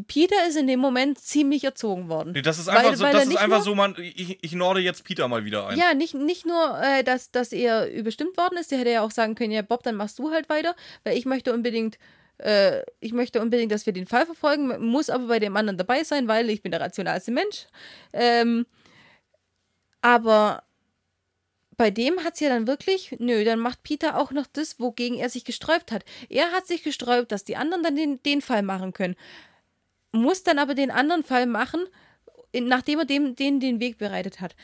Peter 0.07 0.35
ist 0.47 0.55
in 0.55 0.67
dem 0.67 0.79
Moment 0.79 1.17
ziemlich 1.19 1.63
erzogen 1.63 2.09
worden. 2.09 2.33
Nee, 2.33 2.43
das 2.43 2.59
ist 2.59 2.67
Weil- 2.67 2.77
einfach 2.77 2.95
so, 2.95 3.03
weil 3.03 3.13
das 3.13 3.25
ist 3.25 3.37
einfach 3.37 3.57
nur- 3.57 3.65
so, 3.65 3.73
man, 3.75 3.95
ich, 3.97 4.37
ich 4.43 4.53
norde 4.53 4.81
jetzt 4.81 5.03
Peter 5.03 5.27
mal 5.27 5.45
wieder 5.45 5.67
ein. 5.67 5.77
Ja, 5.79 5.95
nicht, 5.95 6.13
nicht 6.13 6.45
nur, 6.45 6.79
äh, 6.79 7.03
dass, 7.03 7.31
dass 7.31 7.51
er 7.51 7.91
überstimmt 7.91 8.37
worden 8.37 8.57
ist, 8.59 8.69
der 8.71 8.77
hätte 8.77 8.91
ja 8.91 9.01
auch 9.01 9.09
sagen 9.11 9.33
können, 9.33 9.51
ja, 9.51 9.63
Bob, 9.63 9.81
dann 9.81 9.95
machst 9.95 10.19
du 10.19 10.29
halt 10.31 10.47
weiter, 10.49 10.75
weil 11.03 11.17
ich 11.17 11.25
möchte 11.25 11.53
unbedingt, 11.53 11.97
äh, 12.37 12.81
ich 12.99 13.13
möchte 13.13 13.41
unbedingt, 13.41 13.71
dass 13.71 13.87
wir 13.87 13.93
den 13.93 14.05
Fall 14.05 14.27
verfolgen, 14.27 14.85
muss 14.85 15.09
aber 15.09 15.25
bei 15.27 15.39
dem 15.39 15.57
anderen 15.57 15.77
dabei 15.77 16.03
sein, 16.03 16.27
weil 16.27 16.51
ich 16.51 16.61
bin 16.61 16.71
der 16.71 16.81
rationalste 16.81 17.31
Mensch. 17.31 17.65
Ähm, 18.13 18.67
aber 20.01 20.63
bei 21.77 21.91
dem 21.91 22.23
hat 22.23 22.33
es 22.33 22.39
ja 22.39 22.49
dann 22.49 22.65
wirklich, 22.65 23.15
nö, 23.19 23.43
dann 23.45 23.59
macht 23.59 23.83
Peter 23.83 24.17
auch 24.17 24.31
noch 24.31 24.47
das, 24.47 24.79
wogegen 24.79 25.17
er 25.17 25.29
sich 25.29 25.45
gesträubt 25.45 25.91
hat. 25.91 26.03
Er 26.27 26.51
hat 26.51 26.65
sich 26.65 26.83
gesträubt, 26.83 27.31
dass 27.31 27.45
die 27.45 27.55
anderen 27.55 27.83
dann 27.83 27.95
den, 27.95 28.21
den 28.23 28.41
Fall 28.41 28.63
machen 28.63 28.93
können. 28.93 29.15
Muss 30.11 30.41
dann 30.41 30.57
aber 30.57 30.73
den 30.73 30.89
anderen 30.89 31.23
Fall 31.23 31.45
machen, 31.45 31.81
nachdem 32.53 32.99
er 32.99 33.05
dem, 33.05 33.35
denen 33.35 33.59
den 33.59 33.79
Weg 33.79 33.99
bereitet 33.99 34.41
hat. 34.41 34.55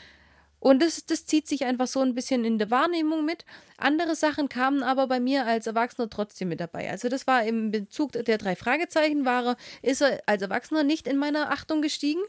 Und 0.58 0.82
das, 0.82 1.04
das 1.04 1.26
zieht 1.26 1.46
sich 1.46 1.66
einfach 1.66 1.86
so 1.86 2.00
ein 2.00 2.14
bisschen 2.14 2.44
in 2.44 2.58
der 2.58 2.70
Wahrnehmung 2.70 3.24
mit. 3.24 3.44
Andere 3.76 4.16
Sachen 4.16 4.48
kamen 4.48 4.82
aber 4.82 5.06
bei 5.06 5.20
mir 5.20 5.44
als 5.44 5.66
Erwachsener 5.66 6.08
trotzdem 6.08 6.48
mit 6.48 6.58
dabei. 6.58 6.90
Also 6.90 7.08
das 7.10 7.26
war 7.26 7.44
im 7.44 7.70
Bezug 7.70 8.12
der 8.12 8.38
drei 8.38 8.56
Fragezeichen, 8.56 9.26
war 9.26 9.56
ist 9.82 10.00
er 10.00 10.22
als 10.26 10.40
Erwachsener 10.40 10.82
nicht 10.82 11.06
in 11.06 11.18
meiner 11.18 11.50
Achtung 11.50 11.82
gestiegen, 11.82 12.22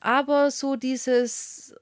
aber 0.00 0.50
so 0.50 0.76
dieses 0.76 1.74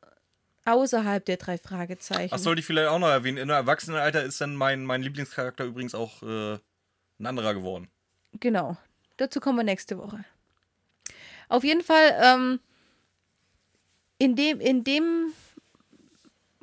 außerhalb 0.65 1.25
der 1.25 1.37
drei 1.37 1.59
Fragezeichen. 1.59 2.31
Das 2.31 2.43
sollte 2.43 2.61
ich 2.61 2.67
vielleicht 2.67 2.89
auch 2.89 2.99
noch 2.99 3.09
erwähnen. 3.09 3.49
Der 3.49 3.57
Erwachsenenalter 3.57 4.23
ist 4.23 4.41
dann 4.41 4.55
mein, 4.55 4.85
mein 4.85 5.03
Lieblingscharakter 5.03 5.65
übrigens 5.65 5.95
auch 5.95 6.23
äh, 6.23 6.59
ein 7.19 7.27
anderer 7.27 7.55
geworden. 7.55 7.91
Genau. 8.41 8.77
Dazu 9.17 9.41
kommen 9.41 9.59
wir 9.59 9.65
nächste 9.65 9.99
Woche. 9.99 10.25
Auf 11.49 11.65
jeden 11.65 11.83
Fall, 11.83 12.19
ähm, 12.23 12.61
in, 14.19 14.37
dem, 14.37 14.61
in 14.61 14.85
dem 14.85 15.33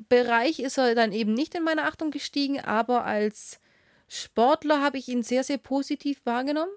Bereich 0.07 0.59
ist 0.59 0.77
er 0.77 0.95
dann 0.95 1.11
eben 1.11 1.33
nicht 1.33 1.53
in 1.55 1.63
meine 1.63 1.83
Achtung 1.83 2.09
gestiegen, 2.09 2.59
aber 2.59 3.05
als 3.05 3.59
Sportler 4.07 4.81
habe 4.81 4.97
ich 4.97 5.07
ihn 5.07 5.21
sehr, 5.21 5.43
sehr 5.43 5.59
positiv 5.59 6.25
wahrgenommen. 6.25 6.71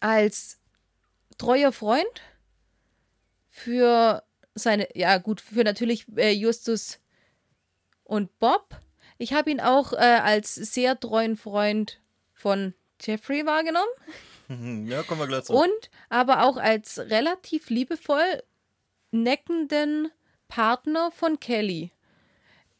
Als 0.00 0.58
treuer 1.38 1.70
Freund 1.70 2.22
für 3.48 4.24
seine, 4.54 4.88
ja 4.96 5.18
gut, 5.18 5.40
für 5.40 5.64
natürlich 5.64 6.06
äh, 6.16 6.32
Justus 6.32 6.98
und 8.04 8.38
Bob. 8.38 8.76
Ich 9.18 9.32
habe 9.32 9.50
ihn 9.50 9.60
auch 9.60 9.92
äh, 9.92 9.96
als 9.96 10.54
sehr 10.54 10.98
treuen 10.98 11.36
Freund 11.36 12.00
von 12.34 12.74
Jeffrey 13.00 13.46
wahrgenommen 13.46 13.88
Ja, 14.88 15.02
kommen 15.04 15.20
wir 15.20 15.26
gleich 15.26 15.44
zu. 15.44 15.54
und 15.54 15.90
aber 16.08 16.44
auch 16.44 16.56
als 16.56 16.98
relativ 16.98 17.70
liebevoll 17.70 18.42
neckenden 19.10 20.10
Partner 20.48 21.10
von 21.12 21.40
Kelly. 21.40 21.90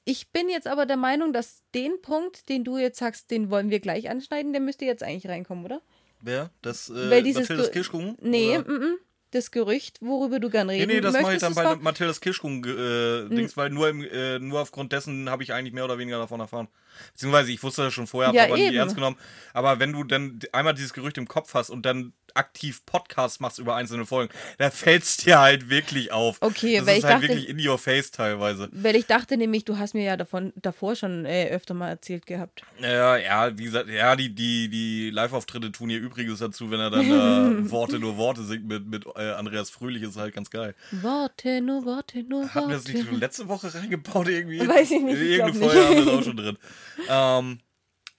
Ich 0.05 0.31
bin 0.31 0.49
jetzt 0.49 0.67
aber 0.67 0.85
der 0.87 0.97
Meinung, 0.97 1.33
dass 1.33 1.63
den 1.75 2.01
Punkt, 2.03 2.49
den 2.49 2.65
du 2.65 2.77
jetzt 2.77 2.99
sagst, 2.99 3.31
den 3.31 3.51
wollen 3.51 3.71
wir 3.71 3.79
gleich 3.81 4.11
anschneiden, 4.11 4.53
der 4.53 4.61
müsste 4.61 4.85
jetzt 4.85 5.03
eigentlich 5.03 5.29
reinkommen, 5.31 5.65
oder? 5.65 5.81
Wer? 6.21 6.51
Das 6.61 6.89
äh, 6.91 7.11
Weil 7.11 7.23
dieses 7.23 7.43
Mathildas 7.43 7.67
Ge- 7.67 7.73
Kirschkuchen? 7.75 8.19
Nee, 8.21 8.59
mm, 8.59 8.63
mm, 8.73 8.99
das 9.35 9.51
Gerücht, 9.51 9.99
worüber 10.01 10.39
du 10.41 10.51
gern 10.51 10.67
Nee, 10.69 10.81
reden 10.81 10.93
nee, 10.93 11.01
das 11.01 11.21
mache 11.21 11.35
ich 11.35 11.41
dann 11.41 11.55
bei 11.55 11.77
Mathildas 11.77 12.21
Kirschkuchen 12.21 12.63
äh, 12.65 13.29
Dings, 13.35 13.57
weil 13.57 13.71
nur, 13.71 13.89
im, 13.89 14.03
äh, 14.03 14.39
nur 14.39 14.61
aufgrund 14.61 14.93
dessen 14.93 15.29
habe 15.29 15.43
ich 15.43 15.53
eigentlich 15.53 15.73
mehr 15.73 15.85
oder 15.85 15.99
weniger 15.99 16.19
davon 16.19 16.41
erfahren. 16.41 16.69
Beziehungsweise 17.13 17.51
ich 17.53 17.63
wusste 17.63 17.83
das 17.85 17.95
schon 17.95 18.07
vorher, 18.07 18.29
habe 18.29 18.37
Ja, 18.39 18.45
aber 18.45 18.57
nicht 18.57 18.69
eben. 18.69 18.77
ernst 18.77 18.95
genommen. 18.95 19.17
Aber 19.55 19.79
wenn 19.79 19.93
du 19.93 20.05
dann 20.05 20.39
einmal 20.53 20.75
dieses 20.75 20.93
Gerücht 20.93 21.19
im 21.19 21.27
Kopf 21.27 21.55
hast 21.55 21.71
und 21.71 21.85
dann 21.87 22.13
aktiv 22.35 22.85
Podcasts 22.87 23.41
machst 23.41 23.59
über 23.59 23.77
einzelne 23.77 24.07
Folgen, 24.07 24.33
da 24.59 24.71
fällt's 24.71 25.17
dir 25.19 25.41
halt 25.41 25.69
wirklich 25.71 26.13
auf. 26.13 26.39
Okay, 26.41 26.79
das 26.79 26.87
weil 26.87 26.93
ist 26.95 26.99
ich 26.99 27.05
halt 27.05 27.23
dachte- 27.23 27.29
wirklich 27.29 27.49
in 27.49 27.67
your 27.69 27.79
face 27.79 28.11
teilweise. 28.11 28.69
Weil 28.73 28.97
ich 28.97 29.07
dachte 29.07 29.37
nämlich, 29.37 29.65
du 29.65 29.79
hast 29.79 29.95
mir 29.95 30.05
ja 30.05 30.17
davon 30.17 30.53
davor 30.57 30.97
schon 30.97 31.25
äh, 31.25 31.49
öfter 31.51 31.75
mal 31.75 31.89
erzählt 31.89 32.27
gehabt. 32.27 32.63
Ja, 32.81 33.17
ja, 33.17 33.57
wie 33.59 33.65
gesagt, 33.65 33.89
ja, 33.89 34.17
die, 34.17 34.35
die, 34.35 34.69
die 34.69 35.11
Live-Auftritte 35.11 35.73
tun 35.73 35.91
ihr 35.91 35.99
Übriges 35.99 36.39
dazu, 36.39 36.71
wenn 36.71 36.81
er 36.81 36.91
dann 36.91 37.09
da 37.09 37.51
Worte 37.71 37.99
nur 37.99 38.17
Worte 38.17 38.43
singt 38.45 38.67
mit, 38.67 38.87
mit 38.87 39.05
äh, 39.17 39.31
Andreas 39.33 39.71
Fröhlich, 39.71 40.03
ist 40.03 40.17
halt 40.17 40.35
ganz 40.35 40.51
geil. 40.51 40.75
Worte, 40.91 41.61
nur 41.61 41.85
Worte, 41.85 42.23
nur 42.23 42.49
Hatten 42.55 42.69
wir 42.69 42.77
das 42.77 42.85
Worte. 42.87 42.99
nicht 42.99 43.09
schon 43.09 43.21
letzte 43.21 43.49
Woche 43.49 43.73
reingebaut 43.75 44.29
irgendwie? 44.29 44.61
Weiß 44.67 44.91
ich 44.91 45.03
nicht, 45.03 45.19
ich 45.19 45.31
Irgendeine 45.39 45.59
Folge 45.67 45.85
haben 45.87 45.97
wir 45.97 46.05
das 46.05 46.15
auch 46.15 46.23
schon 46.23 46.37
drin. 46.37 46.59
Ähm, 47.09 47.59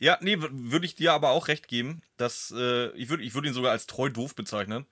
ja, 0.04 0.18
nee, 0.22 0.38
würde 0.40 0.86
ich 0.86 0.96
dir 0.96 1.14
aber 1.14 1.30
auch 1.30 1.48
recht 1.48 1.68
geben, 1.68 2.02
dass 2.18 2.54
äh, 2.56 2.90
ich 2.98 3.10
würde 3.10 3.24
ich 3.24 3.34
würd 3.34 3.46
ihn 3.46 3.54
sogar 3.54 3.72
als 3.72 3.88
treu 3.88 4.10
doof 4.10 4.36
bezeichnen. 4.36 4.86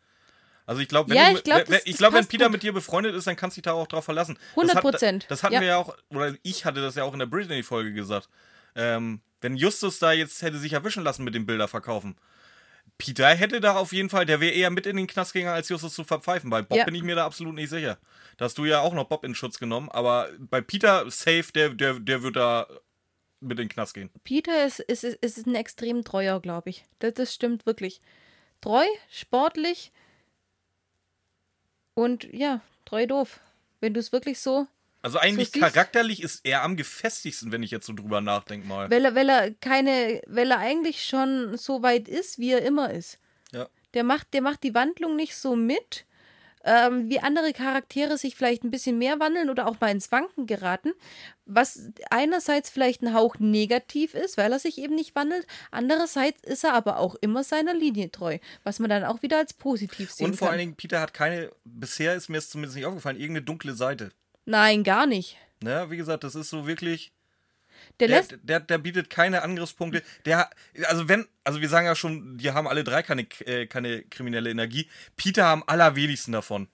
Also 0.65 0.81
ich 0.81 0.87
glaube, 0.87 1.09
wenn, 1.09 1.17
Ja, 1.17 1.31
du- 1.31 1.37
ich 1.37 1.43
glaub, 1.43 1.57
wenn- 1.59 1.65
das- 1.75 1.85
ich 1.85 1.91
das 1.91 1.97
glaub, 1.97 2.13
wenn 2.13 2.27
Peter 2.27 2.45
gut. 2.45 2.53
mit 2.53 2.63
dir 2.63 2.71
befreundet 2.71 3.15
ist, 3.15 3.27
dann 3.27 3.35
kannst 3.35 3.57
du 3.57 3.61
dich 3.61 3.63
da 3.65 3.73
auch 3.73 3.87
drauf 3.87 4.05
verlassen. 4.05 4.35
Das 4.35 4.55
100 4.55 4.75
hat- 4.75 4.81
Prozent. 4.83 5.25
Das 5.29 5.43
hatten 5.43 5.55
Ja. 5.55 5.59
wir 5.61 5.67
ja 5.67 5.77
auch, 5.77 5.97
oder 6.09 6.33
ich 6.43 6.63
hatte 6.65 6.81
das 6.81 6.95
ja 6.95 7.03
auch 7.03 7.13
in 7.13 7.19
der 7.19 7.25
Britney-Folge 7.25 7.93
gesagt. 7.93 8.29
Ähm, 8.75 9.21
wenn 9.41 9.55
Justus 9.57 9.99
da 9.99 10.11
jetzt 10.13 10.41
hätte 10.43 10.57
sich 10.59 10.73
erwischen 10.73 11.03
lassen 11.03 11.23
mit 11.23 11.35
dem 11.35 11.45
Bilder 11.45 11.67
verkaufen. 11.67 12.15
Peter 12.97 13.27
hätte 13.29 13.59
da 13.59 13.75
auf 13.75 13.91
jeden 13.93 14.09
Fall, 14.09 14.25
der 14.25 14.39
wäre 14.39 14.53
eher 14.53 14.69
mit 14.69 14.85
in 14.85 14.95
den 14.95 15.07
Knast 15.07 15.33
gegangen, 15.33 15.53
als 15.55 15.67
Justus 15.69 15.93
zu 15.95 16.03
verpfeifen. 16.03 16.49
Bei 16.51 16.61
Bob 16.61 16.77
Ja. 16.77 16.85
bin 16.85 16.93
ich 16.95 17.01
mir 17.03 17.15
da 17.15 17.25
absolut 17.25 17.55
nicht 17.55 17.69
sicher. 17.69 17.97
Da 18.37 18.45
hast 18.45 18.57
du 18.57 18.65
ja 18.65 18.79
auch 18.79 18.93
noch 18.93 19.05
Bob 19.05 19.23
in 19.25 19.33
Schutz 19.35 19.57
genommen, 19.57 19.89
aber 19.89 20.29
bei 20.39 20.61
Peter 20.61 21.09
safe, 21.09 21.45
der, 21.53 21.69
der, 21.69 21.99
der 21.99 22.21
wird 22.23 22.35
da 22.35 22.67
mit 23.41 23.59
in 23.59 23.67
den 23.67 23.69
Knast 23.69 23.93
gehen. 23.93 24.09
Peter 24.23 24.65
ist, 24.65 24.79
ist, 24.79 25.03
ist, 25.03 25.17
ist 25.23 25.47
ein 25.47 25.55
extrem 25.55 26.03
treuer, 26.03 26.39
glaube 26.39 26.69
ich. 26.69 26.85
Das, 26.99 27.13
das 27.15 27.33
stimmt 27.33 27.65
wirklich. 27.65 28.01
Treu, 28.61 28.85
sportlich 29.09 29.91
und 31.93 32.23
ja, 32.31 32.61
treu 32.85 33.07
doof. 33.07 33.39
Wenn 33.79 33.93
du 33.93 33.99
es 33.99 34.11
wirklich 34.11 34.39
so, 34.39 34.67
Also 35.01 35.17
eigentlich 35.17 35.51
So 35.51 35.59
charakterlich 35.59 36.21
ist 36.21 36.41
er 36.45 36.61
am 36.61 36.77
gefestigsten, 36.77 37.51
wenn 37.51 37.63
ich 37.63 37.71
jetzt 37.71 37.87
so 37.87 37.93
drüber 37.93 38.21
nachdenke 38.21 38.67
mal. 38.67 38.89
weil 38.91 39.03
er, 39.05 39.15
weil 39.15 39.29
er 39.29 39.51
keine, 39.55 40.21
weil 40.27 40.51
er 40.51 40.59
eigentlich 40.59 41.03
schon 41.03 41.57
so 41.57 41.81
weit 41.81 42.07
ist, 42.07 42.37
wie 42.37 42.51
er 42.51 42.61
immer 42.61 42.91
ist. 42.91 43.17
Ja. 43.51 43.67
Der 43.95 44.03
macht, 44.03 44.33
der 44.33 44.41
macht 44.41 44.63
die 44.63 44.75
Wandlung 44.75 45.15
nicht 45.15 45.35
so 45.35 45.55
mit, 45.55 46.05
ähm, 46.63 47.09
wie 47.09 47.19
andere 47.19 47.53
Charaktere 47.53 48.17
sich 48.17 48.35
vielleicht 48.35 48.63
ein 48.63 48.71
bisschen 48.71 48.97
mehr 48.97 49.19
wandeln 49.19 49.49
oder 49.49 49.67
auch 49.67 49.79
mal 49.79 49.91
ins 49.91 50.11
Wanken 50.11 50.45
geraten, 50.47 50.93
was 51.45 51.89
einerseits 52.09 52.69
vielleicht 52.69 53.01
ein 53.01 53.13
Hauch 53.13 53.37
negativ 53.39 54.13
ist, 54.13 54.37
weil 54.37 54.51
er 54.51 54.59
sich 54.59 54.77
eben 54.77 54.95
nicht 54.95 55.15
wandelt, 55.15 55.47
andererseits 55.71 56.41
ist 56.43 56.63
er 56.63 56.73
aber 56.73 56.97
auch 56.97 57.15
immer 57.15 57.43
seiner 57.43 57.73
Linie 57.73 58.11
treu, 58.11 58.37
was 58.63 58.79
man 58.79 58.89
dann 58.89 59.03
auch 59.03 59.21
wieder 59.21 59.37
als 59.37 59.53
positiv 59.53 60.11
sehen 60.11 60.27
Und 60.27 60.35
vor 60.35 60.47
kann. 60.47 60.53
allen 60.53 60.59
Dingen, 60.59 60.75
Peter 60.75 61.01
hat 61.01 61.13
keine, 61.13 61.51
bisher 61.63 62.15
ist 62.15 62.29
mir 62.29 62.37
es 62.37 62.49
zumindest 62.49 62.75
nicht 62.77 62.85
aufgefallen, 62.85 63.17
irgendeine 63.17 63.45
dunkle 63.45 63.73
Seite. 63.73 64.11
Nein, 64.45 64.83
gar 64.83 65.05
nicht. 65.05 65.37
Ne, 65.63 65.87
wie 65.89 65.97
gesagt, 65.97 66.23
das 66.23 66.35
ist 66.35 66.49
so 66.49 66.65
wirklich. 66.67 67.11
Der, 67.99 68.07
Der, 68.07 68.17
lässt, 68.17 68.35
der, 68.43 68.59
der 68.59 68.77
bietet 68.77 69.09
keine 69.09 69.41
Angriffspunkte. 69.43 70.01
Der, 70.25 70.49
also 70.85 71.07
wenn, 71.07 71.27
also 71.43 71.61
wir 71.61 71.69
sagen 71.69 71.85
ja 71.85 71.95
schon, 71.95 72.37
die 72.37 72.51
haben 72.51 72.67
alle 72.67 72.83
drei 72.83 73.03
keine, 73.03 73.23
äh, 73.45 73.65
keine 73.67 74.03
kriminelle 74.03 74.49
Energie. 74.49 74.87
Peter 75.15 75.45
am 75.47 75.63
allerwenigsten 75.67 76.31
davon. 76.31 76.67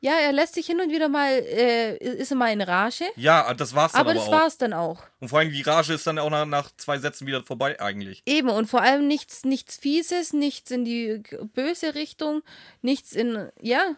ja, 0.00 0.12
er 0.20 0.32
lässt 0.32 0.54
sich 0.54 0.66
hin 0.66 0.80
und 0.80 0.90
wieder 0.92 1.08
mal, 1.08 1.30
äh, 1.32 1.96
ist 1.96 2.30
er 2.30 2.36
mal 2.36 2.52
in 2.52 2.60
Rage, 2.60 3.04
Ja, 3.16 3.52
das 3.54 3.74
war's 3.74 3.92
dann 3.92 4.00
aber 4.02 4.10
aber, 4.10 4.18
das 4.20 4.28
auch. 4.28 4.32
war's 4.32 4.58
dann 4.58 4.72
auch. 4.72 5.02
Und 5.20 5.28
vor 5.30 5.38
allem 5.40 5.50
die 5.50 5.62
Rage 5.62 5.94
ist 5.94 6.06
dann 6.06 6.18
auch 6.18 6.30
nach, 6.30 6.44
nach 6.46 6.70
zwei 6.76 6.98
Sätzen 6.98 7.26
wieder 7.26 7.42
vorbei 7.42 7.80
eigentlich. 7.80 8.22
Eben, 8.26 8.48
und 8.50 8.66
vor 8.66 8.82
allem 8.82 9.08
nichts, 9.08 9.44
nichts 9.44 9.76
Fieses, 9.78 10.32
nichts 10.32 10.70
in 10.70 10.84
die 10.84 11.22
böse 11.54 11.94
Richtung, 11.94 12.42
nichts 12.82 13.12
in, 13.12 13.48
ja, 13.60 13.96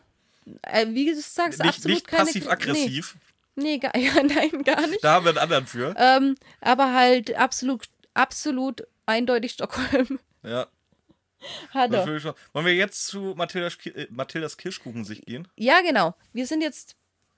äh, 0.63 0.87
wie 0.91 1.07
du 1.13 1.21
sagst, 1.21 1.59
Nicht, 1.59 1.69
absolut 1.69 1.95
nicht 1.97 2.07
keine. 2.07 2.25
passiv-aggressiv. 2.25 3.15
Nee, 3.17 3.21
nee 3.59 3.79
gar, 3.79 3.97
ja, 3.97 4.23
nein, 4.23 4.63
gar 4.65 4.87
nicht. 4.87 5.03
Da 5.03 5.15
haben 5.15 5.25
wir 5.25 5.31
einen 5.31 5.39
anderen 5.39 5.67
für. 5.67 5.95
Ähm, 5.99 6.35
aber 6.61 6.95
halt 6.95 7.35
absolut, 7.37 7.89
absolut 8.15 8.83
eindeutig 9.07 9.53
Stockholm 9.53 10.19
Ja. 10.43 10.67
hat 11.71 11.93
er. 11.93 12.07
Wollen 12.53 12.67
wir 12.67 12.75
jetzt 12.75 13.07
zu 13.07 13.35
Mathildas, 13.37 13.77
äh, 13.87 14.07
Mathildas 14.11 14.57
Kirschkuchensicht 14.57 15.27
gehen? 15.27 15.49
Ja, 15.57 15.81
genau. 15.83 16.15
Wir 16.33 16.47
sind 16.47 16.63
jetzt 16.63 16.97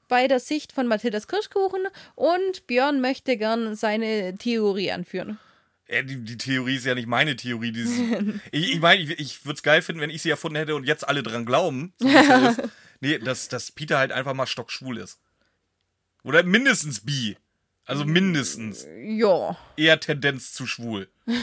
bei 0.08 0.26
der 0.26 0.40
Sicht 0.40 0.72
von 0.72 0.86
Mathildas 0.88 1.28
Kirschkuchen 1.28 1.82
und 2.16 2.66
Björn 2.66 3.00
möchte 3.00 3.36
gern 3.36 3.76
seine 3.76 4.36
Theorie 4.36 4.90
anführen. 4.90 5.38
Äh, 5.86 6.04
die, 6.04 6.24
die 6.24 6.36
Theorie 6.36 6.76
ist 6.76 6.86
ja 6.86 6.94
nicht 6.94 7.06
meine 7.06 7.36
Theorie. 7.36 7.70
Ist, 7.70 7.92
ich 8.50 8.74
ich 8.74 8.80
meine, 8.80 9.02
ich, 9.02 9.10
ich 9.20 9.44
würde 9.44 9.56
es 9.56 9.62
geil 9.62 9.82
finden, 9.82 10.00
wenn 10.00 10.10
ich 10.10 10.22
sie 10.22 10.30
erfunden 10.30 10.56
hätte 10.56 10.74
und 10.74 10.84
jetzt 10.84 11.06
alle 11.06 11.22
dran 11.22 11.46
glauben. 11.46 11.94
So. 11.98 12.08
Nee, 13.02 13.18
dass, 13.18 13.48
dass 13.48 13.72
Peter 13.72 13.96
halt 13.96 14.12
einfach 14.12 14.34
mal 14.34 14.46
stockschwul 14.46 14.98
ist. 14.98 15.18
Oder 16.24 16.42
mindestens 16.42 17.00
bi. 17.00 17.36
Also 17.84 18.04
mindestens. 18.04 18.86
Ja. 19.04 19.56
Eher 19.76 19.98
Tendenz 20.00 20.52
zu 20.52 20.66
schwul. 20.66 21.08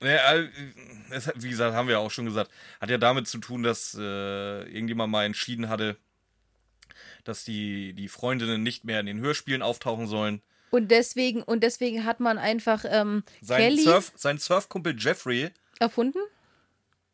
Naja, 0.00 0.34
äh, 0.34 0.48
es 1.10 1.26
hat- 1.28 1.40
wie 1.42 1.48
gesagt, 1.48 1.74
haben 1.76 1.86
wir 1.86 1.92
ja 1.92 1.98
auch 2.00 2.10
schon 2.10 2.24
gesagt, 2.24 2.50
hat 2.80 2.90
ja 2.90 2.98
damit 2.98 3.28
zu 3.28 3.38
tun, 3.38 3.62
dass 3.62 3.94
äh, 3.94 4.62
irgendjemand 4.64 5.12
mal 5.12 5.24
entschieden 5.24 5.68
hatte, 5.68 5.96
dass 7.24 7.44
die, 7.44 7.92
die 7.92 8.08
Freundinnen 8.08 8.62
nicht 8.64 8.84
mehr 8.84 8.98
in 8.98 9.06
den 9.06 9.20
Hörspielen 9.20 9.62
auftauchen 9.62 10.08
sollen. 10.08 10.42
Und 10.70 10.90
deswegen, 10.90 11.42
und 11.42 11.62
deswegen 11.62 12.04
hat 12.04 12.18
man 12.18 12.38
einfach 12.38 12.84
ähm, 12.88 13.22
Sein, 13.40 13.60
Kelly 13.60 13.82
Surf, 13.84 14.12
sein 14.16 14.38
Surfkumpel 14.38 14.96
Jeffrey, 14.98 15.50
erfunden. 15.78 16.18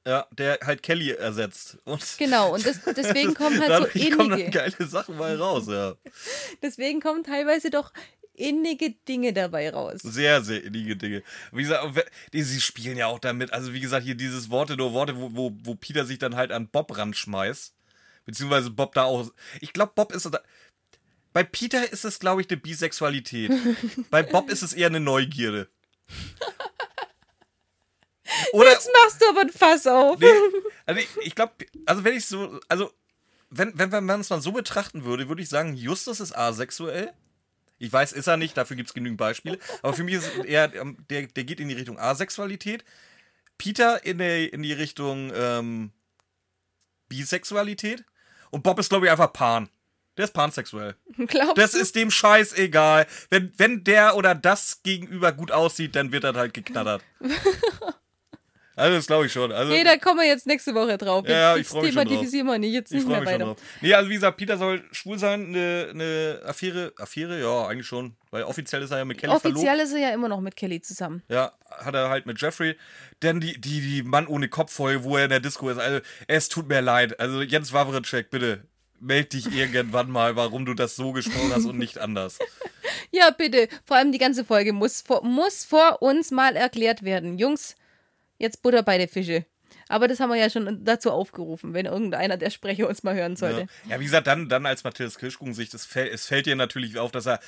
Ja, 0.06 0.26
der 0.32 0.58
halt 0.62 0.82
Kelly 0.82 1.10
ersetzt. 1.10 1.78
Und 1.84 2.02
Genau, 2.18 2.54
und 2.54 2.64
das, 2.64 2.80
deswegen 2.96 3.34
kommen 3.34 3.60
halt 3.60 3.68
so 3.76 3.84
dadurch 3.84 4.10
kommen 4.10 4.30
dann 4.30 4.40
innige, 4.40 4.58
geile 4.58 4.86
Sachen 4.88 5.16
mal 5.16 5.36
raus, 5.36 5.66
ja. 5.68 5.94
deswegen 6.62 7.00
kommen 7.00 7.24
teilweise 7.24 7.70
doch 7.70 7.92
innige 8.38 8.90
Dinge 8.90 9.32
dabei 9.32 9.70
raus. 9.70 10.00
Sehr, 10.02 10.42
sehr 10.42 10.62
innige 10.62 10.96
Dinge. 10.96 11.22
Wie 11.52 11.62
gesagt, 11.62 12.10
die, 12.32 12.42
sie 12.42 12.60
spielen 12.60 12.96
ja 12.96 13.06
auch 13.06 13.18
damit. 13.18 13.52
Also, 13.52 13.72
wie 13.72 13.80
gesagt, 13.80 14.04
hier 14.04 14.14
dieses 14.14 14.50
Worte 14.50 14.76
nur 14.76 14.92
Worte, 14.92 15.16
wo, 15.16 15.34
wo, 15.34 15.52
wo 15.62 15.74
Peter 15.74 16.06
sich 16.06 16.18
dann 16.18 16.36
halt 16.36 16.52
an 16.52 16.68
Bob 16.68 16.96
ranschmeißt. 16.96 17.74
Beziehungsweise 18.24 18.70
Bob 18.70 18.94
da 18.94 19.04
auch. 19.04 19.30
Ich 19.60 19.72
glaube, 19.72 19.92
Bob 19.94 20.12
ist. 20.12 20.26
Da, 20.26 20.40
bei 21.32 21.44
Peter 21.44 21.92
ist 21.92 22.04
es, 22.04 22.18
glaube 22.18 22.40
ich, 22.40 22.50
eine 22.50 22.58
Bisexualität. 22.58 23.52
bei 24.10 24.22
Bob 24.22 24.50
ist 24.50 24.62
es 24.62 24.72
eher 24.72 24.88
eine 24.88 25.00
Neugierde. 25.00 25.68
Oder, 28.52 28.70
Jetzt 28.72 28.88
machst 29.02 29.20
du 29.22 29.28
aber 29.28 29.40
ein 29.40 29.50
Fass 29.50 29.86
auf. 29.86 30.18
Nee, 30.18 30.26
also 30.86 31.00
ich, 31.00 31.08
ich 31.22 31.34
glaube, 31.34 31.52
also 31.86 32.04
wenn 32.04 32.14
ich 32.16 32.26
so, 32.26 32.60
also 32.68 32.92
wenn, 33.50 33.76
wenn, 33.78 33.92
wenn 33.92 34.04
man 34.04 34.20
es 34.20 34.30
mal 34.30 34.40
so 34.40 34.52
betrachten 34.52 35.04
würde, 35.04 35.28
würde 35.28 35.42
ich 35.42 35.48
sagen, 35.48 35.74
Justus 35.74 36.20
ist 36.20 36.36
asexuell. 36.36 37.12
Ich 37.78 37.92
weiß, 37.92 38.12
ist 38.12 38.26
er 38.26 38.36
nicht, 38.36 38.56
dafür 38.56 38.76
gibt 38.76 38.88
es 38.88 38.94
genügend 38.94 39.18
Beispiele. 39.18 39.58
Aber 39.82 39.94
für 39.94 40.02
mich 40.02 40.14
ist 40.14 40.26
es 40.36 40.44
eher, 40.44 40.74
ähm, 40.74 40.96
der, 41.10 41.28
der 41.28 41.44
geht 41.44 41.60
in 41.60 41.68
die 41.68 41.74
Richtung 41.74 41.98
Asexualität. 41.98 42.84
Peter 43.56 44.04
in, 44.04 44.18
der, 44.18 44.52
in 44.52 44.62
die 44.62 44.72
Richtung 44.72 45.32
ähm, 45.34 45.92
Bisexualität. 47.08 48.04
Und 48.50 48.62
Bob 48.62 48.78
ist, 48.78 48.88
glaube 48.88 49.06
ich, 49.06 49.12
einfach 49.12 49.32
Pan. 49.32 49.68
Der 50.16 50.24
ist 50.24 50.34
pansexuell. 50.34 50.96
Glaubst 51.28 51.58
Das 51.58 51.72
du? 51.72 51.78
ist 51.78 51.94
dem 51.94 52.10
Scheiß 52.10 52.54
egal. 52.58 53.06
Wenn, 53.30 53.52
wenn 53.56 53.84
der 53.84 54.16
oder 54.16 54.34
das 54.34 54.82
gegenüber 54.82 55.30
gut 55.32 55.52
aussieht, 55.52 55.94
dann 55.94 56.10
wird 56.10 56.24
er 56.24 56.34
halt 56.34 56.54
geknattert. 56.54 57.02
Also, 58.78 58.96
das 58.96 59.06
glaube 59.06 59.26
ich 59.26 59.32
schon. 59.32 59.52
Also, 59.52 59.72
Nee, 59.72 59.84
da 59.84 59.96
kommen 59.96 60.20
wir 60.20 60.26
jetzt 60.26 60.46
nächste 60.46 60.74
Woche 60.74 60.96
drauf. 60.98 61.24
Jetzt, 61.24 61.32
Ja, 61.32 61.52
ich 61.54 61.58
jetzt 61.58 61.70
freu 61.70 61.82
mich 61.82 61.92
schon 61.94 62.06
thematisieren 62.06 62.46
wir 62.46 62.58
nicht, 62.58 62.72
jetzt 62.72 62.90
Ich 62.92 62.98
nicht 62.98 63.06
freue 63.06 63.20
mehr 63.22 63.32
weiter. 63.34 63.44
drauf. 63.44 63.58
Nee, 63.80 63.94
also 63.94 64.08
wie 64.10 64.14
gesagt, 64.14 64.36
Peter 64.36 64.56
soll 64.56 64.82
schwul 64.92 65.18
sein, 65.18 65.46
eine, 65.48 65.88
eine 65.90 66.40
Affäre, 66.46 66.92
Affäre, 66.98 67.40
ja, 67.40 67.66
eigentlich 67.66 67.86
schon, 67.86 68.14
weil 68.30 68.44
offiziell 68.44 68.82
ist 68.82 68.90
er 68.90 68.98
ja 68.98 69.04
mit 69.04 69.18
Kelly 69.18 69.38
verlobt. 69.38 69.56
Offiziell 69.58 69.80
ist 69.80 69.92
er 69.92 69.98
ja 69.98 70.10
immer 70.10 70.28
noch 70.28 70.40
mit 70.40 70.56
Kelly 70.56 70.80
zusammen. 70.80 71.22
Ja, 71.28 71.52
hat 71.70 71.94
er 71.94 72.08
halt 72.08 72.26
mit 72.26 72.40
Jeffrey. 72.40 72.76
Denn 73.22 73.40
die, 73.40 73.60
die, 73.60 73.80
die 73.80 74.02
Mann 74.02 74.26
ohne 74.26 74.48
Kopf-Folge, 74.48 75.04
wo 75.04 75.16
er 75.16 75.24
in 75.24 75.30
der 75.30 75.40
Disco 75.40 75.68
ist, 75.68 75.78
also 75.78 76.00
es 76.28 76.48
tut 76.48 76.68
mir 76.68 76.80
leid. 76.80 77.18
Also 77.20 77.42
Jens 77.42 77.72
Wawritschek, 77.72 78.30
bitte, 78.30 78.62
meld 79.00 79.32
dich 79.32 79.52
irgendwann 79.54 80.10
mal, 80.10 80.36
warum 80.36 80.64
du 80.64 80.74
das 80.74 80.96
so 80.96 81.12
gesprochen 81.12 81.52
hast 81.54 81.66
und 81.66 81.78
nicht 81.78 81.98
anders. 81.98 82.38
Ja, 83.10 83.30
bitte. 83.30 83.68
Vor 83.86 83.96
allem 83.96 84.12
die 84.12 84.18
ganze 84.18 84.44
Folge 84.44 84.72
muss 84.74 85.00
vor, 85.02 85.24
muss 85.24 85.64
vor 85.64 86.02
uns 86.02 86.30
mal 86.30 86.56
erklärt 86.56 87.02
werden. 87.04 87.38
Jungs, 87.38 87.74
jetzt 88.38 88.62
Butter 88.62 88.82
bei 88.82 88.98
der 88.98 89.08
Fische. 89.08 89.44
Aber 89.88 90.08
das 90.08 90.18
haben 90.20 90.30
wir 90.30 90.36
ja 90.36 90.48
schon 90.50 90.84
dazu 90.84 91.10
aufgerufen, 91.10 91.74
wenn 91.74 91.86
irgendeiner 91.86 92.36
der 92.36 92.50
Sprecher 92.50 92.88
uns 92.88 93.02
mal 93.02 93.14
hören 93.14 93.32
Ja, 93.32 93.36
sollte. 93.38 93.66
ja 93.88 94.00
wie 94.00 94.04
gesagt, 94.04 94.26
dann, 94.26 94.48
dann 94.48 94.64
als 94.66 94.84
Matthias 94.84 95.18
Kirschkuchen 95.18 95.54
sich, 95.54 95.68
das 95.70 95.84
fällt, 95.84 96.12
es 96.12 96.26
fällt 96.26 96.46
dir 96.46 96.56
natürlich 96.56 96.98
auf, 96.98 97.10
dass 97.12 97.26
er 97.26 97.40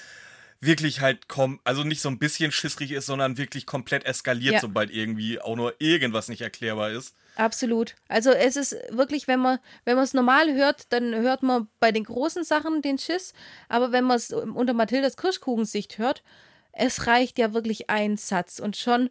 wirklich 0.63 1.01
halt 1.01 1.29
kom 1.29 1.59
also 1.65 1.85
nicht 1.85 2.03
so 2.03 2.11
ein 2.11 2.19
bisschen 2.19 2.53
schissrig 2.53 2.93
ist, 2.93 3.07
sondern 3.07 3.39
wirklich 3.39 3.65
komplett 3.65 4.05
eskaliert, 4.05 4.55
Ja. 4.57 4.61
sobald 4.61 4.91
irgendwie 4.91 5.41
auch 5.41 5.57
nur 5.57 5.75
irgendwas 5.79 6.29
nicht 6.29 6.43
erklärbar 6.43 6.91
ist. 6.91 7.15
Absolut. 7.37 7.95
Also 8.09 8.31
es 8.33 8.57
ist 8.57 8.77
wirklich, 8.91 9.27
wenn 9.27 9.41
man, 9.41 9.59
wenn 9.87 9.95
man 9.95 10.05
es 10.05 10.13
normal 10.13 10.53
hört, 10.55 10.93
dann 10.93 11.15
hört 11.15 11.43
man 11.43 11.69
bei 11.79 11.93
den 11.93 12.05
großen 12.05 12.45
Sachen 12.45 12.83
den 12.83 12.99
Schiss. 12.99 13.33
Aber 13.71 13.93
wenn 13.93 14.05
man 14.05 14.19
es 14.19 14.31
unter 14.33 14.75
Mathildas 14.75 15.17
Kirschkuchensicht 15.17 15.97
hört, 15.97 16.23
es 16.73 17.07
reicht 17.07 17.39
ja 17.39 17.53
wirklich 17.55 17.91
ein 17.91 18.17
Satz 18.17 18.59
und 18.59 18.77
schon 18.77 19.11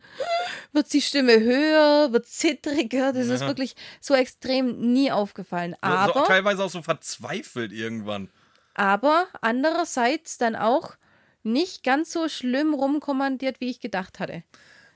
wird 0.72 0.92
die 0.94 1.02
Stimme 1.02 1.40
höher, 1.40 2.12
wird 2.12 2.26
zittriger. 2.28 3.14
Das 3.14 3.28
ist 3.28 3.42
Ja. 3.42 3.48
wirklich 3.48 3.76
so 4.02 4.14
extrem 4.16 4.80
nie 4.94 5.12
aufgefallen. 5.12 5.76
Aber 5.82 6.14
so, 6.14 6.26
teilweise 6.26 6.64
auch 6.64 6.70
so 6.70 6.82
verzweifelt 6.82 7.72
irgendwann. 7.72 8.30
aber 8.76 9.28
andererseits 9.42 10.38
dann 10.38 10.56
auch 10.56 10.96
nicht 11.44 11.84
ganz 11.84 12.12
so 12.12 12.28
schlimm 12.30 12.74
rumkommandiert, 12.74 13.60
wie 13.60 13.70
ich 13.70 13.80
gedacht 13.80 14.20
hatte. 14.20 14.44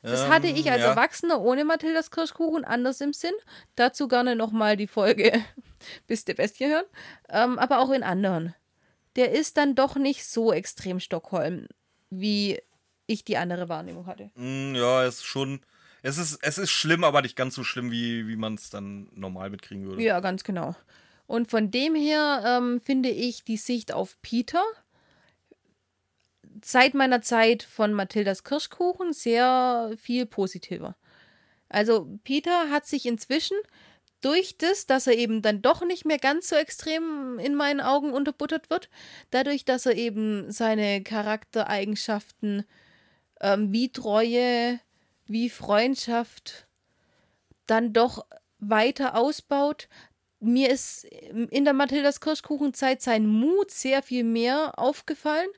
Das 0.05 0.27
hatte 0.27 0.47
ich 0.47 0.69
als 0.69 0.79
Ähm, 0.79 0.83
ja. 0.83 0.89
Erwachsener 0.89 1.39
ohne 1.41 1.63
Mathildas 1.63 2.11
Kirschkuchen 2.11 2.65
anders 2.65 2.99
im 2.99 3.13
Sinn. 3.13 3.31
Dazu 3.75 4.09
gerne 4.09 4.35
nochmal 4.35 4.75
die 4.75 4.87
Folge 4.87 5.31
Bis 6.07 6.25
der 6.25 6.33
Bestie 6.33 6.67
hören. 6.67 6.83
Ähm, 7.29 7.57
aber 7.57 7.79
auch 7.79 7.89
in 7.91 8.03
anderen. 8.03 8.53
Der 9.15 9.31
ist 9.31 9.55
dann 9.57 9.75
doch 9.75 9.95
nicht 9.95 10.25
so 10.25 10.51
extrem 10.51 10.99
Stockholm, 10.99 11.67
wie 12.19 12.59
ich 13.07 13.23
die 13.23 13.37
andere 13.37 13.69
Wahrnehmung 13.69 14.05
hatte. 14.05 14.31
Mm, 14.35 14.75
ja, 14.75 15.03
es 15.03 15.15
ist 15.15 15.25
schon. 15.25 15.61
Es 16.01 16.17
ist, 16.17 16.39
es 16.41 16.57
ist 16.57 16.71
schlimm, 16.71 17.05
aber 17.05 17.21
nicht 17.21 17.37
ganz 17.37 17.55
so 17.55 17.63
schlimm, 17.63 17.89
wie, 17.89 18.27
wie 18.27 18.35
man 18.35 18.55
es 18.55 18.69
dann 18.69 19.07
normal 19.13 19.49
mitkriegen 19.49 19.85
würde. 19.85 20.03
Ja, 20.03 20.19
ganz 20.19 20.43
genau. 20.43 20.75
Und 21.27 21.49
von 21.49 21.71
dem 21.71 21.95
her 21.95 22.43
ähm, 22.45 22.81
finde 22.81 23.09
ich 23.09 23.45
die 23.45 23.55
Sicht 23.55 23.93
auf 23.93 24.21
Peter 24.21 24.61
seit 26.63 26.93
meiner 26.93 27.21
Zeit 27.21 27.63
von 27.63 27.93
Mathildas 27.93 28.43
Kirschkuchen 28.43 29.13
sehr 29.13 29.93
viel 29.97 30.25
positiver. 30.25 30.95
Also 31.69 32.19
Peter 32.23 32.69
hat 32.69 32.85
sich 32.85 33.05
inzwischen 33.05 33.57
durch 34.23 34.57
das, 34.57 34.85
dass 34.85 35.07
er 35.07 35.17
eben 35.17 35.41
dann 35.41 35.61
doch 35.61 35.85
nicht 35.85 36.05
mehr 36.05 36.17
ganz 36.17 36.49
so 36.49 36.55
extrem 36.55 37.39
in 37.39 37.55
meinen 37.55 37.81
Augen 37.81 38.11
unterbuttert 38.13 38.69
wird, 38.69 38.89
dadurch, 39.31 39.65
dass 39.65 39.85
er 39.85 39.95
eben 39.95 40.51
seine 40.51 41.03
Charaktereigenschaften 41.03 42.65
ähm, 43.41 43.71
wie 43.71 43.91
Treue, 43.91 44.79
wie 45.25 45.49
Freundschaft 45.49 46.67
dann 47.67 47.93
doch 47.93 48.25
weiter 48.59 49.15
ausbaut. 49.15 49.87
Mir 50.39 50.69
ist 50.69 51.05
in 51.05 51.63
der 51.63 51.73
Mathildas 51.73 52.19
Kirschkuchenzeit 52.19 53.01
sein 53.01 53.25
Mut 53.25 53.71
sehr 53.71 54.03
viel 54.03 54.23
mehr 54.23 54.77
aufgefallen. 54.77 55.49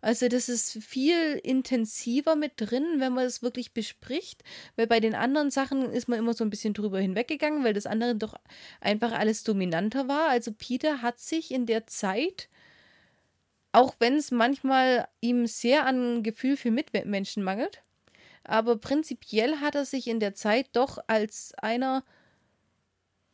Also 0.00 0.28
das 0.28 0.48
ist 0.48 0.82
viel 0.82 1.38
intensiver 1.42 2.36
mit 2.36 2.52
drin, 2.56 2.86
wenn 2.98 3.12
man 3.12 3.26
es 3.26 3.42
wirklich 3.42 3.72
bespricht, 3.72 4.42
weil 4.76 4.86
bei 4.86 5.00
den 5.00 5.14
anderen 5.14 5.50
Sachen 5.50 5.90
ist 5.92 6.08
man 6.08 6.18
immer 6.18 6.32
so 6.34 6.42
ein 6.44 6.50
bisschen 6.50 6.72
drüber 6.74 7.00
hinweggegangen, 7.00 7.64
weil 7.64 7.74
das 7.74 7.86
andere 7.86 8.14
doch 8.16 8.34
einfach 8.80 9.12
alles 9.12 9.44
dominanter 9.44 10.08
war. 10.08 10.28
Also 10.28 10.52
Peter 10.52 11.02
hat 11.02 11.20
sich 11.20 11.50
in 11.50 11.66
der 11.66 11.86
Zeit, 11.86 12.48
auch 13.72 13.94
wenn 13.98 14.16
es 14.16 14.30
manchmal 14.30 15.06
ihm 15.20 15.46
sehr 15.46 15.86
an 15.86 16.22
Gefühl 16.22 16.56
für 16.56 16.70
Mitmenschen 16.70 17.42
mangelt, 17.42 17.82
aber 18.44 18.76
prinzipiell 18.76 19.56
hat 19.60 19.74
er 19.74 19.84
sich 19.84 20.08
in 20.08 20.18
der 20.18 20.34
Zeit 20.34 20.68
doch 20.72 20.98
als 21.08 21.52
einer 21.58 22.04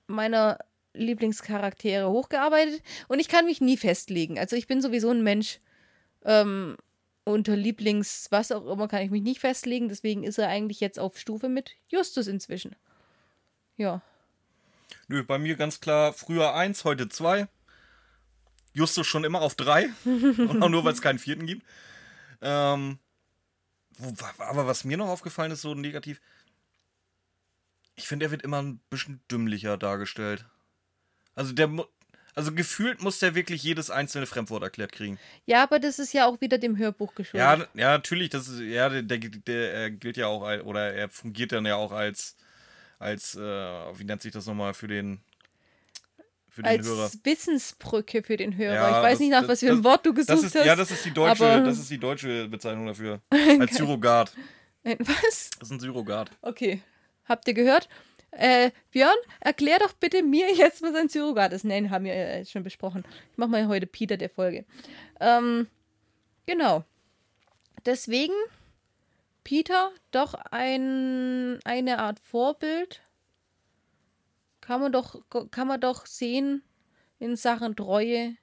meiner 0.08 0.58
Lieblingscharaktere 0.94 2.10
hochgearbeitet 2.10 2.82
und 3.08 3.20
ich 3.20 3.28
kann 3.28 3.44
mich 3.44 3.60
nie 3.60 3.76
festlegen. 3.76 4.38
Also 4.38 4.56
ich 4.56 4.66
bin 4.66 4.80
sowieso 4.80 5.10
ein 5.10 5.22
Mensch, 5.22 5.60
ähm, 6.26 6.76
unter 7.24 7.56
Lieblings, 7.56 8.26
was 8.30 8.52
auch 8.52 8.66
immer, 8.66 8.88
kann 8.88 9.02
ich 9.02 9.10
mich 9.10 9.22
nicht 9.22 9.40
festlegen. 9.40 9.88
Deswegen 9.88 10.24
ist 10.24 10.38
er 10.38 10.48
eigentlich 10.48 10.80
jetzt 10.80 10.98
auf 10.98 11.18
Stufe 11.18 11.48
mit 11.48 11.72
Justus 11.88 12.26
inzwischen. 12.26 12.76
Ja. 13.76 14.02
Nö, 15.08 15.22
bei 15.24 15.38
mir 15.38 15.56
ganz 15.56 15.80
klar 15.80 16.12
früher 16.12 16.54
eins, 16.54 16.84
heute 16.84 17.08
zwei. 17.08 17.48
Justus 18.74 19.06
schon 19.06 19.24
immer 19.24 19.40
auf 19.40 19.54
drei. 19.54 19.88
Und 20.04 20.62
auch 20.62 20.68
nur, 20.68 20.84
weil 20.84 20.92
es 20.92 21.02
keinen 21.02 21.18
vierten 21.18 21.46
gibt. 21.46 21.64
Ähm, 22.42 22.98
aber 24.38 24.66
was 24.66 24.84
mir 24.84 24.96
noch 24.96 25.08
aufgefallen 25.08 25.52
ist, 25.52 25.62
so 25.62 25.74
negativ, 25.74 26.20
ich 27.94 28.06
finde, 28.06 28.26
er 28.26 28.30
wird 28.30 28.42
immer 28.42 28.60
ein 28.60 28.78
bisschen 28.90 29.20
dümmlicher 29.30 29.78
dargestellt. 29.78 30.44
Also 31.34 31.52
der 31.52 31.70
also 32.36 32.52
gefühlt 32.52 33.02
muss 33.02 33.18
der 33.18 33.34
wirklich 33.34 33.62
jedes 33.64 33.90
einzelne 33.90 34.26
Fremdwort 34.26 34.62
erklärt 34.62 34.92
kriegen. 34.92 35.18
Ja, 35.46 35.62
aber 35.64 35.80
das 35.80 35.98
ist 35.98 36.12
ja 36.12 36.26
auch 36.26 36.40
wieder 36.40 36.58
dem 36.58 36.76
Hörbuch 36.78 37.14
geschuldet. 37.16 37.68
Ja, 37.74 37.80
ja, 37.80 37.90
natürlich, 37.90 38.30
das 38.30 38.46
ist, 38.46 38.60
ja, 38.60 38.88
der, 38.88 39.02
der, 39.02 39.18
der 39.18 39.72
er 39.72 39.90
gilt 39.90 40.16
ja 40.16 40.28
auch 40.28 40.42
als, 40.44 40.62
oder 40.62 40.92
er 40.94 41.08
fungiert 41.08 41.50
dann 41.52 41.66
ja 41.66 41.74
auch 41.76 41.90
als, 41.92 42.36
als, 42.98 43.34
äh, 43.34 43.40
wie 43.40 44.04
nennt 44.04 44.22
sich 44.22 44.32
das 44.32 44.46
nochmal 44.46 44.74
für 44.74 44.86
den, 44.86 45.20
für 46.48 46.62
den 46.62 46.78
als 46.78 46.86
Hörer. 46.86 47.10
Wissensbrücke 47.24 48.22
für 48.22 48.36
den 48.36 48.56
Hörer. 48.56 48.74
Ja, 48.74 48.88
ich 48.98 49.02
weiß 49.04 49.12
das- 49.12 49.20
nicht, 49.20 49.30
nach 49.30 49.40
das- 49.40 49.48
was 49.48 49.60
für 49.60 49.70
ein 49.70 49.76
das- 49.76 49.84
Wort 49.84 50.06
du 50.06 50.14
gesucht 50.14 50.38
ist, 50.44 50.54
hast. 50.54 50.64
ja, 50.66 50.76
das 50.76 50.90
ist 50.90 51.04
die 51.04 51.10
deutsche, 51.12 51.44
aber- 51.46 51.64
das 51.64 51.78
ist 51.78 51.90
die 51.90 51.98
deutsche 51.98 52.48
Bezeichnung 52.48 52.86
dafür. 52.86 53.20
Als 53.60 53.74
Syrogat. 53.76 54.32
Ein- 54.84 54.98
Was? 55.00 55.50
Das 55.58 55.68
ist 55.68 55.70
ein 55.72 55.80
Syrogat. 55.80 56.30
Okay. 56.42 56.82
Habt 57.24 57.48
ihr 57.48 57.54
gehört? 57.54 57.88
Äh, 58.38 58.70
Björn, 58.90 59.16
erklär 59.40 59.78
doch 59.78 59.94
bitte 59.94 60.22
mir 60.22 60.52
jetzt, 60.54 60.82
was 60.82 60.94
ein 60.94 61.08
Surrogat 61.08 61.52
ist. 61.52 61.64
Nein, 61.64 61.90
haben 61.90 62.04
wir 62.04 62.14
äh, 62.14 62.44
schon 62.44 62.62
besprochen. 62.62 63.04
Ich 63.32 63.38
mache 63.38 63.48
mal 63.48 63.66
heute 63.66 63.86
Peter 63.86 64.16
der 64.16 64.28
Folge. 64.28 64.66
Ähm, 65.20 65.68
genau. 66.44 66.84
Deswegen 67.86 68.34
Peter 69.42 69.90
doch 70.10 70.34
ein, 70.50 71.60
eine 71.64 71.98
Art 71.98 72.20
Vorbild. 72.20 73.00
Kann 74.60 74.80
man 74.80 74.92
doch, 74.92 75.22
kann 75.50 75.68
man 75.68 75.80
doch 75.80 76.04
sehen 76.04 76.62
in 77.18 77.36
Sachen 77.36 77.74
Treue 77.74 78.36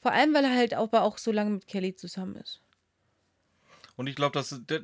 Vor 0.00 0.12
allem, 0.12 0.34
weil 0.34 0.44
er 0.44 0.54
halt 0.54 0.74
aber 0.74 1.02
auch 1.02 1.16
so 1.16 1.32
lange 1.32 1.50
mit 1.50 1.66
Kelly 1.66 1.94
zusammen 1.94 2.36
ist. 2.36 2.60
Und 3.98 4.06
ich 4.06 4.14
glaube, 4.16 4.32
dass 4.32 4.58
da, 4.66 4.78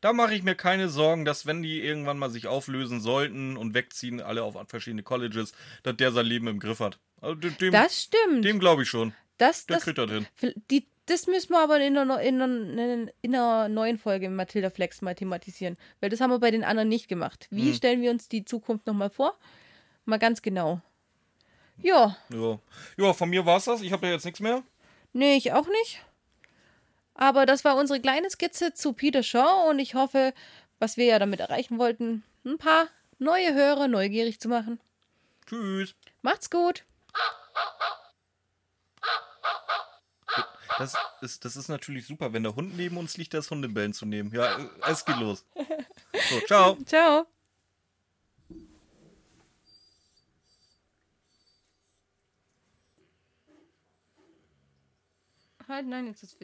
da 0.00 0.12
mache 0.12 0.34
ich 0.34 0.42
mir 0.44 0.54
keine 0.54 0.88
Sorgen, 0.88 1.24
dass 1.24 1.46
wenn 1.46 1.62
die 1.62 1.80
irgendwann 1.80 2.18
mal 2.18 2.30
sich 2.30 2.46
auflösen 2.46 3.00
sollten 3.00 3.56
und 3.56 3.74
wegziehen, 3.74 4.20
alle 4.20 4.44
auf 4.44 4.56
verschiedene 4.68 5.02
Colleges, 5.02 5.52
dass 5.82 5.96
der 5.96 6.12
sein 6.12 6.26
Leben 6.26 6.46
im 6.46 6.60
Griff 6.60 6.78
hat. 6.80 6.98
Also 7.22 7.34
dem, 7.34 7.72
Das 7.72 8.02
stimmt. 8.04 8.44
dem 8.44 8.60
glaube 8.60 8.82
ich 8.82 8.88
schon. 8.88 9.14
das, 9.38 9.66
Der 9.66 9.76
das, 9.78 9.84
kriegt 9.84 9.98
das 9.98 10.10
hin. 10.10 10.26
die, 10.70 10.86
das 11.06 11.26
müssen 11.26 11.50
wir 11.54 11.60
aber 11.60 11.80
in 11.80 11.96
einer, 11.98 12.20
in, 12.20 12.40
einer, 12.40 13.08
in 13.22 13.34
einer 13.34 13.68
neuen 13.68 13.98
Folge 13.98 14.28
mit 14.28 14.36
Matilda 14.36 14.70
Flex 14.70 15.00
mal 15.02 15.14
thematisieren. 15.14 15.76
Weil 16.00 16.10
das 16.10 16.20
haben 16.20 16.30
wir 16.30 16.38
bei 16.38 16.50
den 16.52 16.62
anderen 16.62 16.88
nicht 16.90 17.08
gemacht. 17.08 17.48
Wie 17.50 17.68
Hm. 17.70 17.74
stellen 17.74 18.02
wir 18.02 18.10
uns 18.10 18.28
die 18.28 18.44
Zukunft 18.44 18.86
nochmal 18.86 19.10
vor? 19.10 19.36
Mal 20.04 20.18
ganz 20.18 20.42
genau. 20.42 20.80
Ja, 21.82 22.14
Ja, 22.28 22.58
ja 22.98 23.12
von 23.14 23.30
mir 23.30 23.46
war 23.46 23.56
es 23.56 23.64
das. 23.64 23.80
Ich 23.80 23.90
habe 23.90 24.06
ja 24.06 24.12
jetzt 24.12 24.24
nichts 24.26 24.40
mehr. 24.40 24.62
nee, 25.14 25.36
ich 25.36 25.52
auch 25.54 25.66
nicht. 25.66 26.04
Aber 27.20 27.44
das 27.44 27.66
war 27.66 27.76
unsere 27.76 28.00
kleine 28.00 28.30
Skizze 28.30 28.72
zu 28.72 28.94
Peter 28.94 29.22
Shaw 29.22 29.68
und 29.68 29.78
ich 29.78 29.94
hoffe, 29.94 30.32
was 30.78 30.96
wir 30.96 31.04
ja 31.04 31.18
damit 31.18 31.38
erreichen 31.38 31.78
wollten, 31.78 32.24
ein 32.46 32.56
paar 32.56 32.88
neue 33.18 33.52
Hörer 33.52 33.88
neugierig 33.88 34.40
zu 34.40 34.48
machen. 34.48 34.80
Tschüss. 35.46 35.94
Macht's 36.22 36.48
gut. 36.48 36.86
Das 40.78 40.96
ist, 41.20 41.44
das 41.44 41.56
ist 41.56 41.68
natürlich 41.68 42.06
super, 42.06 42.32
wenn 42.32 42.42
der 42.42 42.56
Hund 42.56 42.74
neben 42.74 42.96
uns 42.96 43.18
liegt, 43.18 43.34
das 43.34 43.50
Hundebellen 43.50 43.92
zu 43.92 44.06
nehmen. 44.06 44.34
Ja, 44.34 44.56
äh, 44.56 44.68
es 44.90 45.04
geht 45.04 45.18
los. 45.18 45.44
So, 46.30 46.40
ciao. 46.46 46.78
Ciao. 46.86 47.26
Halt, 55.68 55.86
nein, 55.86 56.06
jetzt 56.06 56.22
ist 56.22 56.38